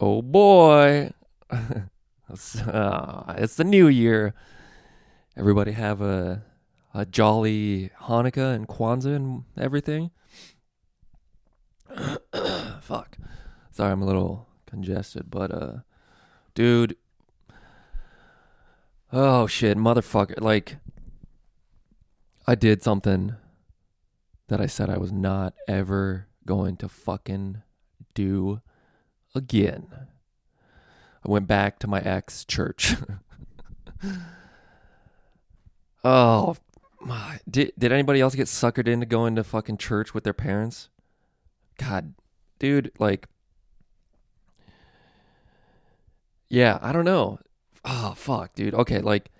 oh 0.00 0.22
boy, 0.22 1.10
it's, 2.30 2.56
uh, 2.56 3.34
it's 3.38 3.56
the 3.56 3.64
new 3.64 3.88
year. 3.88 4.34
Everybody 5.36 5.72
have 5.72 6.00
a 6.00 6.42
a 6.96 7.04
jolly 7.04 7.90
Hanukkah 8.04 8.54
and 8.54 8.66
Kwanzaa 8.66 9.16
and 9.16 9.44
everything. 9.58 10.10
Fuck. 12.80 13.18
Sorry, 13.70 13.92
I'm 13.92 14.00
a 14.00 14.06
little 14.06 14.48
congested, 14.66 15.30
but 15.30 15.50
uh, 15.50 15.72
dude. 16.54 16.96
Oh 19.12 19.46
shit, 19.46 19.76
motherfucker! 19.76 20.40
Like, 20.40 20.78
I 22.46 22.54
did 22.54 22.82
something 22.82 23.34
that 24.48 24.60
I 24.60 24.66
said 24.66 24.88
I 24.88 24.96
was 24.96 25.12
not 25.12 25.52
ever 25.68 26.28
going 26.46 26.76
to 26.78 26.88
fucking 26.88 27.62
do 28.14 28.62
again. 29.36 29.88
I 31.24 31.30
went 31.30 31.46
back 31.46 31.78
to 31.80 31.86
my 31.86 32.00
ex 32.00 32.44
church. 32.44 32.94
oh, 36.04 36.56
my. 37.00 37.40
did 37.48 37.72
did 37.78 37.92
anybody 37.92 38.20
else 38.20 38.34
get 38.34 38.46
suckered 38.46 38.88
into 38.88 39.06
going 39.06 39.36
to 39.36 39.44
fucking 39.44 39.78
church 39.78 40.14
with 40.14 40.24
their 40.24 40.32
parents? 40.32 40.88
God, 41.78 42.14
dude, 42.58 42.92
like, 42.98 43.28
yeah, 46.48 46.78
I 46.80 46.92
don't 46.92 47.04
know. 47.04 47.38
Oh 47.84 48.14
fuck, 48.16 48.54
dude. 48.54 48.74
Okay, 48.74 49.00
like, 49.00 49.30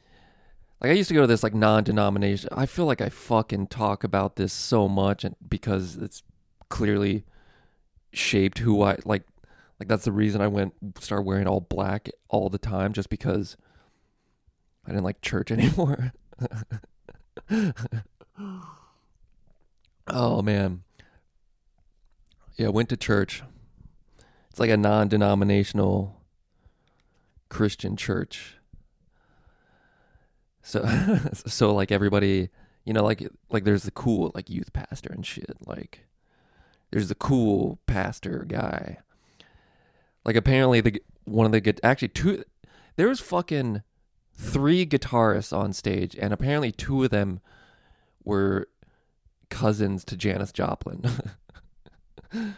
like 0.80 0.90
I 0.90 0.94
used 0.94 1.08
to 1.08 1.14
go 1.14 1.22
to 1.22 1.26
this 1.26 1.42
like 1.42 1.54
non-denomination. 1.54 2.50
I 2.52 2.66
feel 2.66 2.86
like 2.86 3.00
I 3.00 3.08
fucking 3.08 3.68
talk 3.68 4.04
about 4.04 4.36
this 4.36 4.52
so 4.52 4.88
much, 4.88 5.24
and 5.24 5.36
because 5.48 5.96
it's 5.96 6.22
clearly 6.68 7.24
shaped 8.12 8.58
who 8.58 8.82
I 8.82 8.98
like. 9.04 9.22
Like 9.78 9.88
that's 9.88 10.04
the 10.04 10.12
reason 10.12 10.40
I 10.40 10.48
went 10.48 10.74
start 11.00 11.24
wearing 11.24 11.46
all 11.46 11.60
black 11.60 12.08
all 12.28 12.48
the 12.48 12.58
time, 12.58 12.92
just 12.92 13.10
because 13.10 13.56
I 14.86 14.90
didn't 14.90 15.04
like 15.04 15.20
church 15.20 15.50
anymore. 15.52 16.12
oh 20.08 20.42
man, 20.42 20.82
yeah, 22.56 22.68
went 22.68 22.88
to 22.88 22.96
church. 22.96 23.42
It's 24.50 24.60
like 24.60 24.70
a 24.70 24.76
non-denominational 24.76 26.16
Christian 27.50 27.96
church. 27.96 28.56
So 30.62 30.84
so 31.46 31.74
like 31.74 31.92
everybody, 31.92 32.48
you 32.84 32.92
know, 32.92 33.04
like 33.04 33.28
like 33.50 33.64
there's 33.64 33.84
the 33.84 33.90
cool 33.90 34.32
like 34.34 34.48
youth 34.48 34.72
pastor 34.72 35.12
and 35.12 35.24
shit. 35.24 35.56
Like 35.66 36.06
there's 36.90 37.08
the 37.08 37.14
cool 37.14 37.78
pastor 37.86 38.46
guy. 38.48 38.98
Like 40.26 40.36
apparently 40.36 40.80
the 40.80 41.00
one 41.24 41.46
of 41.46 41.52
the 41.52 41.78
actually 41.84 42.08
two 42.08 42.42
there 42.96 43.08
was 43.08 43.20
fucking 43.20 43.82
three 44.34 44.84
guitarists 44.84 45.56
on 45.56 45.72
stage 45.72 46.16
and 46.16 46.32
apparently 46.34 46.72
two 46.72 47.04
of 47.04 47.10
them 47.10 47.40
were 48.24 48.68
cousins 49.48 50.04
to 50.06 50.16
Janis 50.16 50.50
Joplin. 50.50 51.04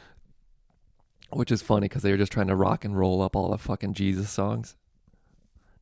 Which 1.30 1.52
is 1.52 1.60
funny 1.60 1.88
because 1.88 2.02
they 2.02 2.10
were 2.10 2.16
just 2.16 2.32
trying 2.32 2.46
to 2.46 2.56
rock 2.56 2.86
and 2.86 2.98
roll 2.98 3.20
up 3.20 3.36
all 3.36 3.50
the 3.50 3.58
fucking 3.58 3.92
Jesus 3.92 4.30
songs. 4.30 4.74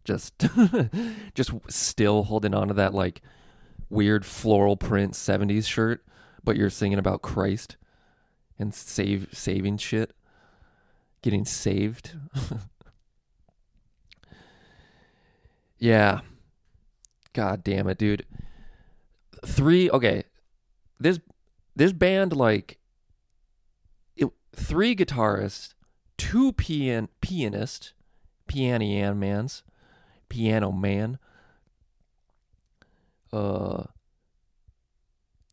Just 0.04 0.44
just 1.34 1.52
still 1.68 2.24
holding 2.24 2.52
on 2.52 2.66
to 2.66 2.74
that 2.74 2.94
like 2.94 3.22
weird 3.88 4.26
floral 4.26 4.76
print 4.76 5.12
70s 5.12 5.68
shirt, 5.68 6.04
but 6.42 6.56
you're 6.56 6.68
singing 6.68 6.98
about 6.98 7.22
Christ 7.22 7.76
and 8.58 8.74
save 8.74 9.28
saving 9.32 9.76
shit. 9.76 10.12
Getting 11.26 11.44
saved. 11.44 12.12
yeah. 15.80 16.20
God 17.32 17.64
damn 17.64 17.88
it, 17.88 17.98
dude. 17.98 18.24
Three 19.44 19.90
okay. 19.90 20.22
This 21.00 21.18
this 21.74 21.92
band 21.92 22.32
like 22.32 22.78
it, 24.14 24.28
three 24.54 24.94
guitarists, 24.94 25.74
two 26.16 26.52
pian 26.52 27.08
pianist, 27.20 27.92
piano 28.46 29.12
mans, 29.12 29.64
piano 30.28 30.70
man. 30.70 31.18
Uh 33.32 33.82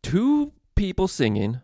two 0.03 0.53
people 0.75 1.07
singing 1.07 1.61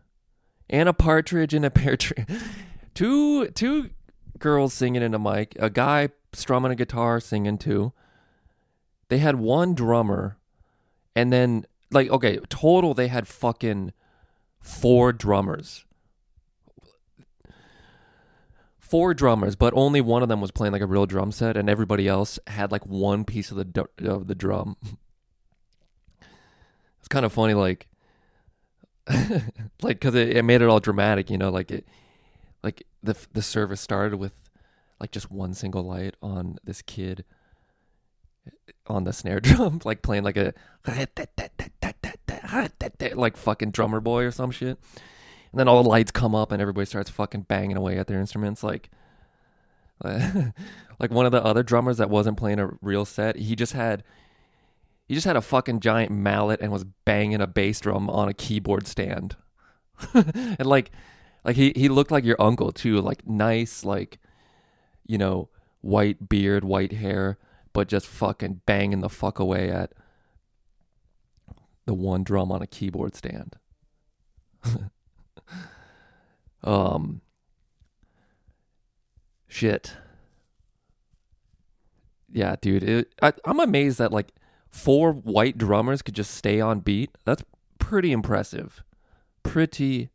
and 0.68 0.90
a 0.90 0.94
partridge 0.94 1.54
and 1.54 1.64
a 1.64 1.70
pear 1.70 1.96
tree. 1.96 2.26
two 2.96 3.50
two 3.50 3.92
girls 4.40 4.74
singing 4.74 5.02
in 5.02 5.14
a 5.14 5.20
mic, 5.20 5.56
a 5.60 5.70
guy 5.70 6.10
strumming 6.34 6.72
a 6.72 6.76
guitar 6.76 7.20
singing 7.20 7.58
too. 7.58 7.94
They 9.10 9.18
had 9.18 9.36
one 9.36 9.74
drummer 9.74 10.38
and 11.16 11.34
then 11.34 11.66
like 11.92 12.10
okay, 12.10 12.40
total 12.50 12.94
they 12.94 13.08
had 13.08 13.28
fucking 13.28 13.94
four 14.62 15.12
drummers. 15.12 15.86
Four 18.78 19.14
drummers, 19.14 19.56
but 19.56 19.74
only 19.76 20.02
one 20.02 20.24
of 20.24 20.30
them 20.30 20.42
was 20.42 20.50
playing 20.52 20.74
like 20.74 20.82
a 20.82 20.88
real 20.88 21.06
drum 21.06 21.32
set, 21.32 21.58
and 21.58 21.70
everybody 21.70 22.08
else 22.08 22.40
had 22.48 22.72
like 22.72 22.86
one 22.86 23.24
piece 23.24 23.52
of 23.52 23.58
the 23.58 23.88
of 24.04 24.28
the 24.28 24.36
drum. 24.36 24.78
It's 27.00 27.08
kind 27.08 27.26
of 27.26 27.32
funny, 27.32 27.54
like, 27.54 27.88
like 29.08 30.02
because 30.02 30.16
it, 30.16 30.36
it 30.36 30.44
made 30.44 30.62
it 30.62 30.68
all 30.68 30.82
dramatic, 30.82 31.30
you 31.30 31.38
know, 31.38 31.50
like 31.50 31.72
it, 31.72 31.88
like 32.62 32.84
the 33.04 33.16
the 33.34 33.42
service 33.42 33.82
started 33.82 34.18
with 34.18 34.34
like 35.00 35.12
just 35.12 35.32
one 35.32 35.54
single 35.54 35.84
light 35.84 36.16
on 36.22 36.58
this 36.64 36.82
kid 36.82 37.24
eh, 38.48 38.52
on 38.88 39.04
the 39.04 39.14
snare 39.14 39.40
drum, 39.42 39.82
like 39.84 40.02
playing 40.02 40.24
like 40.24 40.38
a 40.38 40.54
like 43.16 43.38
fucking 43.38 43.72
drummer 43.72 44.00
boy 44.00 44.24
or 44.24 44.32
some 44.32 44.52
shit. 44.52 44.78
And 45.52 45.60
then 45.60 45.68
all 45.68 45.82
the 45.82 45.90
lights 45.90 46.12
come 46.12 46.36
up 46.36 46.52
and 46.52 46.62
everybody 46.62 46.86
starts 46.86 47.10
fucking 47.10 47.42
banging 47.44 47.78
away 47.78 47.98
at 47.98 48.08
their 48.08 48.20
instruments 48.20 48.64
like 48.64 48.90
like 50.04 51.12
one 51.12 51.26
of 51.26 51.32
the 51.32 51.44
other 51.44 51.64
drummers 51.64 51.98
that 51.98 52.10
wasn't 52.10 52.38
playing 52.38 52.60
a 52.60 52.70
real 52.82 53.06
set, 53.06 53.36
he 53.36 53.56
just 53.56 53.74
had 53.74 54.04
he 55.08 55.16
just 55.16 55.26
had 55.26 55.36
a 55.36 55.42
fucking 55.42 55.80
giant 55.80 56.12
mallet 56.12 56.62
and 56.62 56.72
was 56.72 56.86
banging 57.06 57.42
a 57.42 57.48
bass 57.48 57.80
drum 57.80 58.10
on 58.10 58.30
a 58.30 58.34
keyboard 58.34 58.88
stand. 58.88 59.36
and 60.14 60.66
like 60.66 60.92
like 61.50 61.56
he 61.56 61.74
he 61.76 61.90
looked 61.90 62.12
like 62.12 62.26
your 62.26 62.40
uncle 62.40 62.72
too, 62.72 63.02
like 63.02 63.28
nice 63.28 63.84
like 63.84 64.20
you 65.08 65.18
know, 65.18 65.50
white 65.82 66.30
beard, 66.30 66.64
white 66.64 66.92
hair, 66.92 67.40
but 67.74 67.88
just 67.88 68.06
fucking 68.06 68.62
banging 68.68 69.00
the 69.00 69.10
fuck 69.10 69.40
away 69.40 69.72
at 69.72 69.94
the 71.88 71.96
one 71.96 72.22
drum 72.24 72.52
on 72.52 72.62
a 72.62 72.68
keyboard 72.68 73.16
stand. 73.16 73.56
um 76.64 77.22
shit. 79.48 79.98
Yeah, 82.32 82.58
dude. 82.62 82.84
It, 82.84 83.12
I, 83.24 83.34
I'm 83.44 83.60
amazed 83.60 83.98
that 83.98 84.12
like 84.12 84.34
four 84.70 85.14
white 85.14 85.58
drummers 85.58 86.04
could 86.04 86.14
just 86.14 86.36
stay 86.36 86.62
on 86.62 86.82
beat. 86.82 87.10
That's 87.26 87.44
pretty 87.80 88.12
impressive. 88.12 88.84
Pretty. 89.42 90.12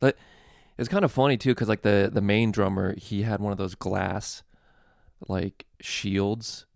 But 0.00 0.16
it's 0.78 0.88
kind 0.88 1.04
of 1.04 1.12
funny 1.12 1.36
too, 1.36 1.50
because 1.50 1.68
like 1.68 1.82
the 1.82 2.10
the 2.12 2.20
main 2.20 2.50
drummer, 2.50 2.94
he 2.98 3.22
had 3.22 3.40
one 3.40 3.52
of 3.52 3.58
those 3.58 3.74
glass 3.74 4.42
like 5.28 5.66
shields. 5.80 6.66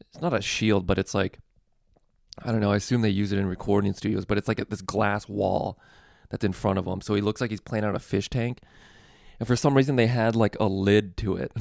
It's 0.00 0.20
not 0.20 0.34
a 0.34 0.40
shield, 0.40 0.86
but 0.86 0.98
it's 0.98 1.14
like 1.14 1.38
I 2.42 2.52
don't 2.52 2.60
know. 2.60 2.72
I 2.72 2.76
assume 2.76 3.02
they 3.02 3.08
use 3.08 3.32
it 3.32 3.38
in 3.38 3.46
recording 3.46 3.92
studios, 3.94 4.24
but 4.24 4.38
it's 4.38 4.48
like 4.48 4.60
a, 4.60 4.64
this 4.64 4.82
glass 4.82 5.28
wall 5.28 5.78
that's 6.30 6.44
in 6.44 6.52
front 6.52 6.78
of 6.78 6.86
him. 6.86 7.00
So 7.00 7.14
he 7.14 7.20
looks 7.20 7.40
like 7.40 7.50
he's 7.50 7.60
playing 7.60 7.84
out 7.84 7.94
a 7.94 8.00
fish 8.00 8.28
tank. 8.28 8.60
And 9.40 9.46
for 9.46 9.56
some 9.56 9.74
reason, 9.74 9.96
they 9.96 10.06
had 10.06 10.36
like 10.36 10.56
a 10.60 10.66
lid 10.66 11.16
to 11.18 11.36
it, 11.36 11.52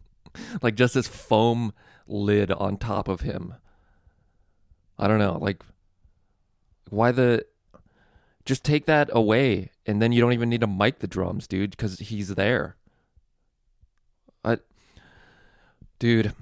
like 0.62 0.74
just 0.74 0.94
this 0.94 1.08
foam 1.08 1.72
lid 2.06 2.50
on 2.50 2.76
top 2.76 3.08
of 3.08 3.22
him. 3.22 3.54
I 4.98 5.08
don't 5.08 5.18
know, 5.18 5.38
like 5.40 5.62
why 6.90 7.12
the 7.12 7.44
just 8.44 8.62
take 8.62 8.84
that 8.86 9.08
away 9.12 9.70
and 9.86 10.00
then 10.00 10.12
you 10.12 10.20
don't 10.20 10.32
even 10.32 10.48
need 10.48 10.60
to 10.60 10.66
mic 10.66 11.00
the 11.00 11.06
drums, 11.06 11.46
dude, 11.46 11.70
because 11.70 11.98
he's 11.98 12.28
there. 12.28 12.76
I, 14.44 14.58
dude, 15.98 16.32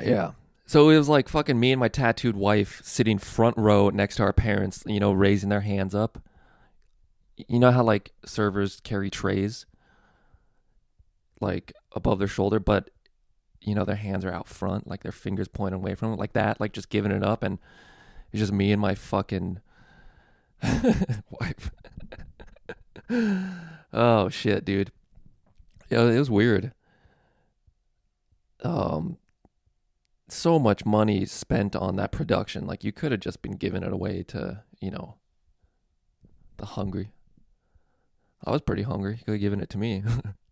yeah. 0.00 0.32
So 0.66 0.90
it 0.90 0.98
was 0.98 1.08
like 1.08 1.28
fucking 1.28 1.58
me 1.58 1.72
and 1.72 1.80
my 1.80 1.88
tattooed 1.88 2.36
wife 2.36 2.80
sitting 2.84 3.18
front 3.18 3.56
row 3.56 3.88
next 3.88 4.16
to 4.16 4.24
our 4.24 4.32
parents, 4.32 4.82
you 4.86 4.98
know, 4.98 5.12
raising 5.12 5.48
their 5.48 5.60
hands 5.60 5.94
up. 5.94 6.18
You 7.36 7.58
know 7.58 7.70
how 7.70 7.84
like 7.84 8.12
servers 8.24 8.80
carry 8.80 9.10
trays 9.10 9.66
like 11.40 11.72
above 11.92 12.18
their 12.18 12.28
shoulder, 12.28 12.58
but 12.58 12.90
you 13.60 13.74
know 13.74 13.84
their 13.84 13.96
hands 13.96 14.24
are 14.24 14.32
out 14.32 14.48
front, 14.48 14.86
like 14.86 15.02
their 15.02 15.12
fingers 15.12 15.48
pointing 15.48 15.80
away 15.80 15.94
from 15.94 16.12
it, 16.12 16.18
like 16.18 16.32
that, 16.32 16.60
like 16.60 16.72
just 16.72 16.90
giving 16.90 17.12
it 17.12 17.22
up, 17.22 17.42
and 17.42 17.58
it's 18.32 18.40
just 18.40 18.52
me 18.52 18.72
and 18.72 18.80
my 18.80 18.94
fucking 18.94 19.60
wife. 21.40 21.70
oh 23.92 24.28
shit, 24.28 24.64
dude. 24.64 24.92
Yeah, 25.90 26.02
it 26.02 26.18
was 26.18 26.30
weird. 26.30 26.72
um 28.62 29.18
so 30.28 30.58
much 30.58 30.84
money 30.84 31.24
spent 31.24 31.76
on 31.76 31.96
that 31.96 32.12
production. 32.12 32.66
Like 32.66 32.84
you 32.84 32.92
could 32.92 33.12
have 33.12 33.20
just 33.20 33.42
been 33.42 33.52
giving 33.52 33.82
it 33.82 33.92
away 33.92 34.22
to, 34.24 34.62
you 34.80 34.90
know, 34.90 35.14
the 36.56 36.66
hungry. 36.66 37.10
I 38.44 38.50
was 38.50 38.60
pretty 38.62 38.82
hungry. 38.82 39.16
You 39.18 39.24
could 39.24 39.32
have 39.34 39.40
given 39.40 39.60
it 39.60 39.70
to 39.70 39.78
me. 39.78 40.02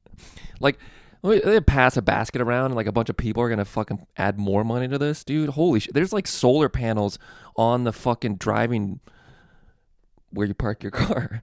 like 0.60 0.78
they 1.22 1.60
pass 1.60 1.96
a 1.96 2.02
basket 2.02 2.40
around 2.42 2.66
and 2.66 2.74
like 2.74 2.86
a 2.86 2.92
bunch 2.92 3.08
of 3.08 3.16
people 3.16 3.42
are 3.42 3.48
gonna 3.48 3.64
fucking 3.64 4.06
add 4.16 4.38
more 4.38 4.64
money 4.64 4.88
to 4.88 4.98
this, 4.98 5.24
dude. 5.24 5.50
Holy 5.50 5.80
shit! 5.80 5.94
There's 5.94 6.12
like 6.12 6.26
solar 6.26 6.68
panels 6.68 7.18
on 7.56 7.84
the 7.84 7.92
fucking 7.92 8.36
driving 8.36 9.00
where 10.34 10.46
you 10.46 10.54
park 10.54 10.82
your 10.82 10.92
car. 10.92 11.42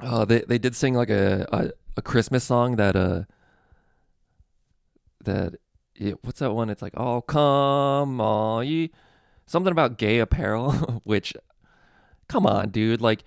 Oh, 0.00 0.24
they 0.28 0.40
they 0.40 0.58
did 0.58 0.76
sing 0.76 0.94
like 0.94 1.10
a 1.10 1.46
a, 1.52 1.70
a 1.96 2.02
Christmas 2.02 2.44
song 2.44 2.76
that 2.76 2.96
uh 2.96 3.24
that 5.24 5.54
what's 6.22 6.40
that 6.40 6.52
one? 6.52 6.70
It's 6.70 6.82
like 6.82 6.94
oh 6.96 7.22
come 7.22 8.20
on 8.20 8.66
ye 8.66 8.90
something 9.46 9.72
about 9.72 9.98
gay 9.98 10.18
apparel, 10.18 10.72
which 11.04 11.34
come 12.28 12.46
on, 12.46 12.70
dude, 12.70 13.00
like 13.00 13.24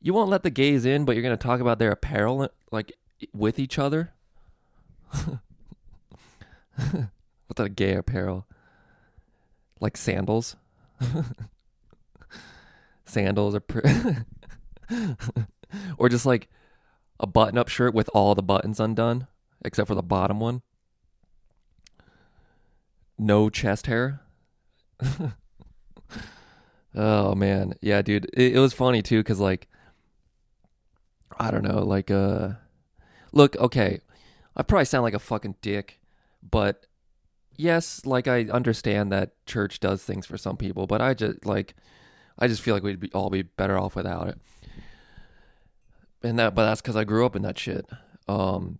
you 0.00 0.12
won't 0.12 0.30
let 0.30 0.42
the 0.42 0.50
gays 0.50 0.84
in, 0.84 1.04
but 1.04 1.16
you're 1.16 1.22
gonna 1.22 1.36
talk 1.36 1.60
about 1.60 1.78
their 1.78 1.92
apparel 1.92 2.48
like 2.70 2.92
with 3.32 3.58
each 3.58 3.78
other. 3.78 4.12
what's 6.76 7.56
that 7.56 7.76
gay 7.76 7.94
apparel? 7.94 8.46
Like 9.80 9.96
sandals. 9.96 10.56
Sandals 13.04 13.54
are. 13.54 13.60
Pre- 13.60 13.82
or 15.98 16.08
just 16.08 16.26
like 16.26 16.48
a 17.20 17.26
button 17.26 17.58
up 17.58 17.68
shirt 17.68 17.94
with 17.94 18.10
all 18.14 18.34
the 18.34 18.42
buttons 18.42 18.80
undone 18.80 19.26
except 19.64 19.88
for 19.88 19.94
the 19.94 20.02
bottom 20.02 20.40
one. 20.40 20.62
No 23.18 23.48
chest 23.48 23.86
hair. 23.86 24.20
oh 26.94 27.34
man. 27.34 27.74
Yeah, 27.80 28.02
dude. 28.02 28.26
It, 28.34 28.56
it 28.56 28.58
was 28.58 28.72
funny 28.72 29.02
too 29.02 29.22
cuz 29.22 29.40
like 29.40 29.68
I 31.38 31.50
don't 31.50 31.62
know, 31.64 31.80
like 31.80 32.10
uh 32.10 32.50
look, 33.32 33.56
okay. 33.56 34.00
I 34.56 34.62
probably 34.62 34.84
sound 34.84 35.02
like 35.02 35.14
a 35.14 35.18
fucking 35.18 35.56
dick, 35.62 36.00
but 36.48 36.86
yes, 37.56 38.06
like 38.06 38.28
I 38.28 38.44
understand 38.44 39.10
that 39.12 39.32
church 39.46 39.80
does 39.80 40.02
things 40.02 40.26
for 40.26 40.36
some 40.36 40.56
people, 40.56 40.86
but 40.86 41.02
I 41.02 41.14
just 41.14 41.44
like 41.44 41.74
I 42.38 42.48
just 42.48 42.62
feel 42.62 42.74
like 42.74 42.82
we'd 42.82 43.00
be, 43.00 43.12
all 43.12 43.30
be 43.30 43.42
better 43.42 43.78
off 43.78 43.94
without 43.94 44.28
it. 44.28 44.40
And 46.22 46.38
that 46.38 46.54
but 46.54 46.64
that's 46.64 46.80
because 46.80 46.96
i 46.96 47.04
grew 47.04 47.26
up 47.26 47.36
in 47.36 47.42
that 47.42 47.58
shit. 47.58 47.86
Um 48.28 48.78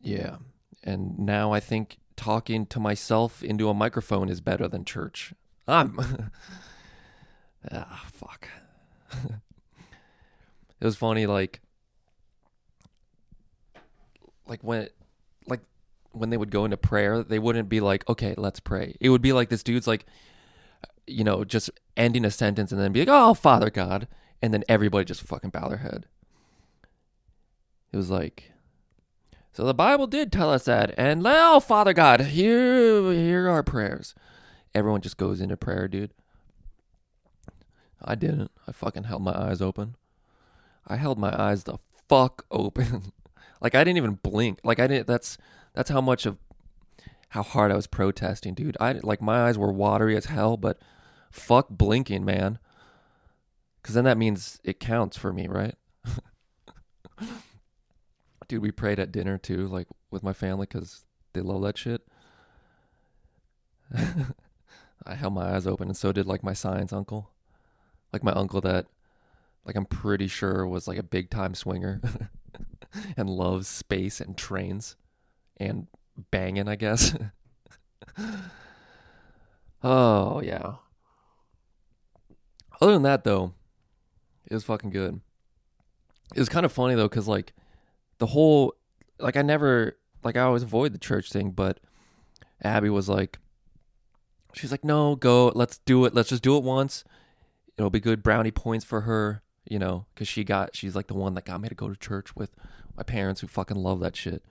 yeah. 0.00 0.36
And 0.82 1.18
now 1.18 1.52
i 1.52 1.60
think 1.60 1.98
talking 2.16 2.66
to 2.66 2.80
myself 2.80 3.42
into 3.42 3.68
a 3.68 3.74
microphone 3.74 4.28
is 4.28 4.40
better 4.40 4.66
than 4.68 4.84
church. 4.84 5.32
I'm 5.66 5.98
ah 7.72 8.06
fuck. 8.12 8.48
It 10.80 10.84
was 10.84 10.96
funny 10.96 11.26
like 11.26 11.60
like 14.46 14.62
when 14.62 14.88
like 15.46 15.60
when 16.12 16.30
they 16.30 16.36
would 16.36 16.50
go 16.50 16.64
into 16.64 16.76
prayer 16.76 17.22
they 17.22 17.38
wouldn't 17.38 17.68
be 17.68 17.80
like 17.80 18.08
okay 18.08 18.34
let's 18.36 18.60
pray. 18.60 18.96
It 19.00 19.10
would 19.10 19.22
be 19.22 19.32
like 19.32 19.48
this 19.48 19.62
dude's 19.62 19.86
like 19.86 20.06
you 21.08 21.24
know 21.24 21.44
just 21.44 21.70
ending 21.96 22.24
a 22.24 22.30
sentence 22.30 22.72
and 22.72 22.80
then 22.80 22.92
be 22.92 23.00
like 23.00 23.08
oh 23.10 23.34
father 23.34 23.70
god 23.70 24.06
and 24.40 24.54
then 24.54 24.64
everybody 24.68 25.04
just 25.04 25.22
fucking 25.22 25.50
bow 25.50 25.68
their 25.68 25.78
head. 25.78 26.06
It 27.92 27.96
was 27.96 28.10
like, 28.10 28.52
so 29.52 29.64
the 29.64 29.74
Bible 29.74 30.06
did 30.06 30.30
tell 30.30 30.52
us 30.52 30.64
that, 30.64 30.94
and 30.96 31.22
oh 31.26 31.60
Father 31.60 31.92
God, 31.92 32.20
here 32.20 33.12
here 33.12 33.48
are 33.48 33.62
prayers. 33.62 34.14
Everyone 34.74 35.00
just 35.00 35.16
goes 35.16 35.40
into 35.40 35.56
prayer, 35.56 35.88
dude. 35.88 36.12
I 38.00 38.14
didn't. 38.14 38.50
I 38.66 38.72
fucking 38.72 39.04
held 39.04 39.22
my 39.22 39.32
eyes 39.32 39.60
open. 39.60 39.96
I 40.86 40.96
held 40.96 41.18
my 41.18 41.34
eyes 41.36 41.64
the 41.64 41.78
fuck 42.08 42.44
open. 42.50 43.12
like 43.60 43.74
I 43.74 43.82
didn't 43.82 43.96
even 43.96 44.14
blink. 44.22 44.60
Like 44.62 44.78
I 44.78 44.86
didn't. 44.86 45.06
That's 45.06 45.38
that's 45.74 45.90
how 45.90 46.00
much 46.00 46.26
of 46.26 46.38
how 47.30 47.42
hard 47.42 47.72
I 47.72 47.76
was 47.76 47.86
protesting, 47.86 48.54
dude. 48.54 48.76
I 48.78 48.92
like 48.92 49.20
my 49.20 49.48
eyes 49.48 49.58
were 49.58 49.72
watery 49.72 50.16
as 50.16 50.26
hell, 50.26 50.56
but 50.56 50.78
fuck 51.30 51.68
blinking, 51.70 52.24
man. 52.24 52.58
Because 53.80 53.94
then 53.94 54.04
that 54.04 54.18
means 54.18 54.60
it 54.64 54.80
counts 54.80 55.16
for 55.16 55.32
me, 55.32 55.46
right? 55.46 55.74
Dude, 58.48 58.62
we 58.62 58.70
prayed 58.70 58.98
at 58.98 59.12
dinner 59.12 59.38
too, 59.38 59.66
like 59.66 59.88
with 60.10 60.22
my 60.22 60.32
family, 60.32 60.66
because 60.68 61.04
they 61.32 61.40
love 61.40 61.62
that 61.62 61.78
shit. 61.78 62.02
I 65.06 65.14
held 65.14 65.34
my 65.34 65.54
eyes 65.54 65.66
open, 65.66 65.88
and 65.88 65.96
so 65.96 66.12
did 66.12 66.26
like 66.26 66.42
my 66.42 66.52
science 66.52 66.92
uncle, 66.92 67.30
like 68.12 68.22
my 68.22 68.32
uncle 68.32 68.60
that, 68.62 68.86
like 69.64 69.76
I'm 69.76 69.86
pretty 69.86 70.28
sure 70.28 70.66
was 70.66 70.88
like 70.88 70.98
a 70.98 71.02
big 71.02 71.30
time 71.30 71.54
swinger, 71.54 72.00
and 73.16 73.30
loves 73.30 73.68
space 73.68 74.20
and 74.20 74.36
trains, 74.36 74.96
and 75.56 75.86
banging, 76.30 76.68
I 76.68 76.76
guess. 76.76 77.14
oh 79.82 80.40
yeah. 80.40 80.74
Other 82.80 82.92
than 82.92 83.02
that, 83.02 83.24
though, 83.24 83.54
it 84.46 84.54
was 84.54 84.64
fucking 84.64 84.90
good. 84.90 85.20
It 86.34 86.38
was 86.38 86.48
kind 86.48 86.66
of 86.66 86.72
funny 86.72 86.94
though, 86.94 87.08
cause 87.08 87.26
like 87.26 87.54
the 88.18 88.26
whole 88.26 88.74
like 89.18 89.36
I 89.36 89.42
never 89.42 89.96
like 90.22 90.36
I 90.36 90.42
always 90.42 90.62
avoid 90.62 90.92
the 90.92 90.98
church 90.98 91.30
thing, 91.30 91.50
but 91.50 91.80
Abby 92.62 92.90
was 92.90 93.08
like, 93.08 93.38
she's 94.52 94.70
like, 94.70 94.84
no, 94.84 95.16
go, 95.16 95.48
let's 95.54 95.78
do 95.78 96.04
it, 96.04 96.14
let's 96.14 96.28
just 96.28 96.42
do 96.42 96.56
it 96.56 96.62
once. 96.62 97.04
It'll 97.76 97.90
be 97.90 98.00
good 98.00 98.22
brownie 98.22 98.50
points 98.50 98.84
for 98.84 99.02
her, 99.02 99.42
you 99.64 99.78
know, 99.78 100.06
because 100.14 100.28
she 100.28 100.44
got 100.44 100.76
she's 100.76 100.96
like 100.96 101.06
the 101.06 101.14
one 101.14 101.34
that 101.34 101.44
got 101.44 101.60
me 101.60 101.68
to 101.68 101.74
go 101.74 101.88
to 101.88 101.96
church 101.96 102.34
with 102.36 102.54
my 102.96 103.02
parents 103.02 103.40
who 103.40 103.46
fucking 103.46 103.76
love 103.76 104.00
that 104.00 104.16
shit. 104.16 104.44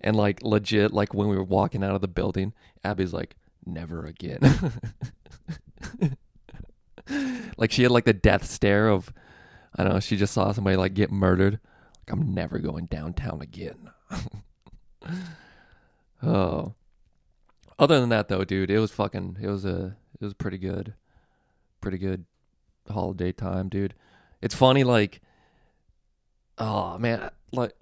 And 0.00 0.16
like 0.16 0.42
legit, 0.42 0.92
like 0.92 1.12
when 1.12 1.28
we 1.28 1.36
were 1.36 1.42
walking 1.42 1.82
out 1.82 1.94
of 1.94 2.00
the 2.00 2.08
building, 2.08 2.54
Abby's 2.84 3.12
like, 3.12 3.34
never 3.66 4.06
again. 4.06 4.38
like 7.56 7.72
she 7.72 7.82
had 7.82 7.92
like 7.92 8.04
the 8.04 8.12
death 8.12 8.44
stare 8.44 8.88
of 8.88 9.12
I 9.76 9.84
don't 9.84 9.94
know, 9.94 10.00
she 10.00 10.16
just 10.16 10.32
saw 10.32 10.52
somebody 10.52 10.76
like 10.76 10.94
get 10.94 11.12
murdered. 11.12 11.60
Like 12.00 12.12
I'm 12.12 12.34
never 12.34 12.58
going 12.58 12.86
downtown 12.86 13.40
again. 13.40 13.90
oh. 16.22 16.74
Other 17.78 18.00
than 18.00 18.08
that 18.08 18.28
though, 18.28 18.44
dude, 18.44 18.70
it 18.70 18.78
was 18.78 18.90
fucking 18.90 19.38
it 19.40 19.48
was 19.48 19.64
a 19.64 19.96
it 20.20 20.24
was 20.24 20.34
pretty 20.34 20.58
good. 20.58 20.94
Pretty 21.80 21.98
good 21.98 22.24
holiday 22.90 23.32
time, 23.32 23.68
dude. 23.68 23.94
It's 24.42 24.54
funny 24.54 24.84
like 24.84 25.20
oh 26.58 26.98
man, 26.98 27.30
like 27.52 27.72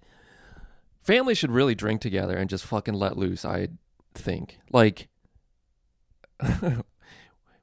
family 1.02 1.34
should 1.34 1.50
really 1.50 1.74
drink 1.74 2.00
together 2.00 2.36
and 2.36 2.50
just 2.50 2.66
fucking 2.66 2.94
let 2.94 3.16
loose, 3.16 3.44
I 3.44 3.68
think. 4.14 4.58
Like 4.70 5.08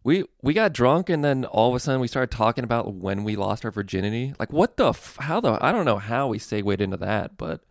we 0.04 0.26
we 0.42 0.54
got 0.54 0.74
drunk 0.74 1.10
and 1.10 1.24
then 1.24 1.46
all 1.46 1.70
of 1.70 1.76
a 1.76 1.80
sudden 1.80 2.02
we 2.02 2.08
started 2.08 2.36
talking 2.36 2.64
about 2.64 2.94
when 2.94 3.24
we 3.24 3.36
lost 3.36 3.64
our 3.64 3.72
virginity. 3.72 4.34
Like 4.38 4.52
what 4.52 4.78
the 4.78 4.90
f- 4.90 5.18
how 5.20 5.40
the 5.40 5.58
I 5.62 5.72
don't 5.72 5.86
know 5.86 5.98
how 5.98 6.28
we 6.28 6.40
segued 6.40 6.82
into 6.82 6.98
that, 6.98 7.38
but 7.38 7.64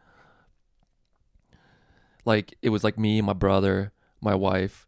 like 2.25 2.55
it 2.63 2.71
was 2.71 2.85
like 2.85 2.99
me, 2.99 3.21
my 3.21 3.35
brother, 3.35 3.93
my 4.21 4.35
wife, 4.35 4.87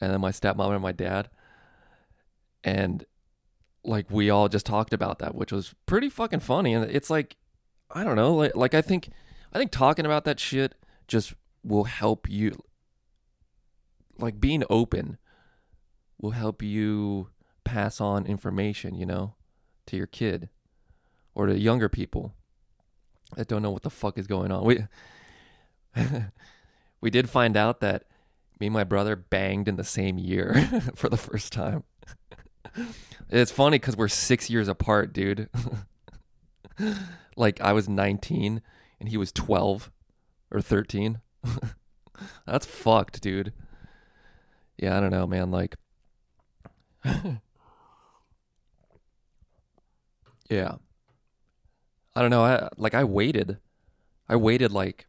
and 0.00 0.12
then 0.12 0.20
my 0.20 0.30
stepmom 0.30 0.72
and 0.72 0.82
my 0.82 0.92
dad. 0.92 1.28
And 2.64 3.04
like 3.84 4.10
we 4.10 4.30
all 4.30 4.48
just 4.48 4.66
talked 4.66 4.94
about 4.94 5.18
that, 5.18 5.34
which 5.34 5.52
was 5.52 5.74
pretty 5.84 6.08
fucking 6.08 6.40
funny. 6.40 6.72
And 6.72 6.90
it's 6.90 7.10
like 7.10 7.36
I 7.90 8.02
don't 8.02 8.16
know, 8.16 8.34
like 8.34 8.56
like 8.56 8.74
I 8.74 8.80
think 8.80 9.10
I 9.52 9.58
think 9.58 9.72
talking 9.72 10.06
about 10.06 10.24
that 10.24 10.40
shit 10.40 10.74
just 11.06 11.34
will 11.62 11.84
help 11.84 12.30
you 12.30 12.62
like 14.18 14.40
being 14.40 14.64
open 14.70 15.18
will 16.20 16.32
help 16.32 16.62
you 16.62 17.28
pass 17.64 18.00
on 18.00 18.26
information, 18.26 18.94
you 18.94 19.06
know, 19.06 19.34
to 19.86 19.96
your 19.96 20.06
kid 20.06 20.48
or 21.34 21.46
to 21.46 21.58
younger 21.58 21.88
people 21.88 22.34
that 23.36 23.48
don't 23.48 23.62
know 23.62 23.70
what 23.70 23.82
the 23.82 23.90
fuck 23.90 24.18
is 24.18 24.26
going 24.26 24.50
on. 24.50 24.64
We 24.64 24.84
we 27.00 27.10
did 27.10 27.28
find 27.28 27.56
out 27.56 27.80
that 27.80 28.04
me 28.58 28.66
and 28.66 28.74
my 28.74 28.84
brother 28.84 29.14
banged 29.16 29.68
in 29.68 29.76
the 29.76 29.84
same 29.84 30.18
year 30.18 30.68
for 30.94 31.08
the 31.08 31.16
first 31.16 31.52
time. 31.52 31.84
it's 33.30 33.52
funny 33.52 33.78
cuz 33.78 33.96
we're 33.96 34.08
6 34.08 34.50
years 34.50 34.68
apart, 34.68 35.12
dude. 35.12 35.48
like 37.36 37.60
I 37.60 37.72
was 37.72 37.88
19 37.88 38.62
and 39.00 39.08
he 39.08 39.16
was 39.16 39.32
12 39.32 39.90
or 40.50 40.60
13. 40.60 41.20
That's 42.46 42.66
fucked, 42.66 43.20
dude. 43.20 43.52
Yeah, 44.76 44.96
I 44.96 45.00
don't 45.00 45.10
know, 45.10 45.26
man, 45.26 45.50
like 45.50 45.76
yeah. 50.50 50.76
I 52.14 52.20
don't 52.20 52.30
know. 52.30 52.44
I 52.44 52.68
like 52.76 52.94
I 52.94 53.04
waited. 53.04 53.58
I 54.28 54.36
waited 54.36 54.72
like, 54.72 55.06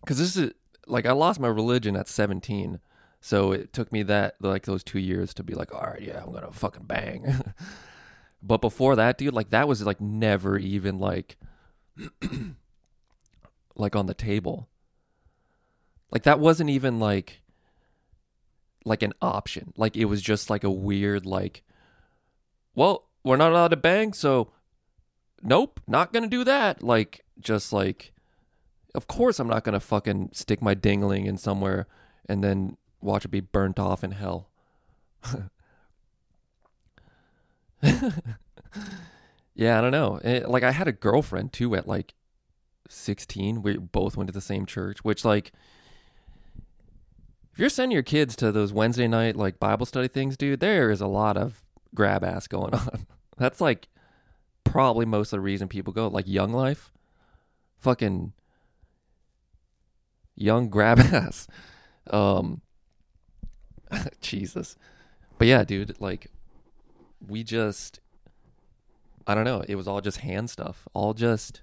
because 0.00 0.18
this 0.18 0.36
is 0.36 0.52
like 0.86 1.06
I 1.06 1.12
lost 1.12 1.40
my 1.40 1.48
religion 1.48 1.96
at 1.96 2.08
17, 2.08 2.78
so 3.20 3.52
it 3.52 3.72
took 3.72 3.92
me 3.92 4.02
that 4.04 4.36
like 4.40 4.64
those 4.64 4.82
two 4.82 4.98
years 4.98 5.34
to 5.34 5.42
be 5.42 5.54
like, 5.54 5.74
all 5.74 5.82
right, 5.82 6.00
yeah, 6.00 6.22
I'm 6.22 6.32
gonna 6.32 6.52
fucking 6.52 6.84
bang. 6.84 7.42
but 8.42 8.60
before 8.60 8.96
that, 8.96 9.18
dude, 9.18 9.34
like 9.34 9.50
that 9.50 9.68
was 9.68 9.84
like 9.84 10.00
never 10.00 10.58
even 10.58 10.98
like, 10.98 11.36
like 13.74 13.96
on 13.96 14.06
the 14.06 14.14
table. 14.14 14.68
Like 16.10 16.22
that 16.24 16.40
wasn't 16.40 16.70
even 16.70 16.98
like, 16.98 17.39
like 18.84 19.02
an 19.02 19.12
option. 19.20 19.72
Like 19.76 19.96
it 19.96 20.06
was 20.06 20.22
just 20.22 20.50
like 20.50 20.64
a 20.64 20.70
weird 20.70 21.26
like, 21.26 21.62
well, 22.74 23.08
we're 23.24 23.36
not 23.36 23.52
allowed 23.52 23.68
to 23.68 23.76
bang, 23.76 24.12
so 24.12 24.52
nope, 25.42 25.80
not 25.86 26.12
gonna 26.12 26.28
do 26.28 26.44
that. 26.44 26.82
Like 26.82 27.24
just 27.38 27.72
like 27.72 28.12
of 28.94 29.06
course 29.06 29.38
I'm 29.38 29.48
not 29.48 29.64
gonna 29.64 29.80
fucking 29.80 30.30
stick 30.32 30.60
my 30.62 30.74
dingling 30.74 31.26
in 31.26 31.36
somewhere 31.36 31.86
and 32.28 32.42
then 32.42 32.76
watch 33.00 33.24
it 33.24 33.28
be 33.28 33.40
burnt 33.40 33.78
off 33.78 34.04
in 34.04 34.12
hell. 34.12 34.48
yeah, 39.54 39.78
I 39.78 39.80
don't 39.80 39.90
know. 39.90 40.20
It, 40.22 40.48
like 40.48 40.62
I 40.62 40.72
had 40.72 40.88
a 40.88 40.92
girlfriend 40.92 41.52
too 41.52 41.74
at 41.74 41.88
like 41.88 42.14
16. 42.88 43.62
We 43.62 43.76
both 43.76 44.16
went 44.16 44.28
to 44.28 44.32
the 44.32 44.40
same 44.40 44.66
church, 44.66 45.04
which 45.04 45.24
like 45.24 45.52
you're 47.60 47.68
sending 47.68 47.94
your 47.94 48.02
kids 48.02 48.34
to 48.36 48.50
those 48.50 48.72
Wednesday 48.72 49.06
night 49.06 49.36
like 49.36 49.60
Bible 49.60 49.84
study 49.84 50.08
things, 50.08 50.36
dude, 50.36 50.60
there 50.60 50.90
is 50.90 51.02
a 51.02 51.06
lot 51.06 51.36
of 51.36 51.62
grab 51.94 52.24
ass 52.24 52.46
going 52.46 52.72
on. 52.74 53.06
That's 53.36 53.60
like 53.60 53.88
probably 54.64 55.04
most 55.04 55.32
of 55.32 55.36
the 55.36 55.42
reason 55.42 55.68
people 55.68 55.92
go. 55.92 56.08
Like 56.08 56.26
Young 56.26 56.52
Life, 56.52 56.90
fucking 57.78 58.32
young 60.34 60.70
grab 60.70 60.98
ass. 61.12 61.48
Um, 62.08 62.62
Jesus. 64.22 64.76
But 65.36 65.46
yeah, 65.46 65.64
dude, 65.64 66.00
like 66.00 66.28
we 67.28 67.44
just 67.44 68.00
I 69.26 69.34
don't 69.34 69.44
know, 69.44 69.62
it 69.68 69.74
was 69.74 69.86
all 69.86 70.00
just 70.00 70.18
hand 70.18 70.48
stuff. 70.48 70.88
All 70.94 71.12
just 71.12 71.60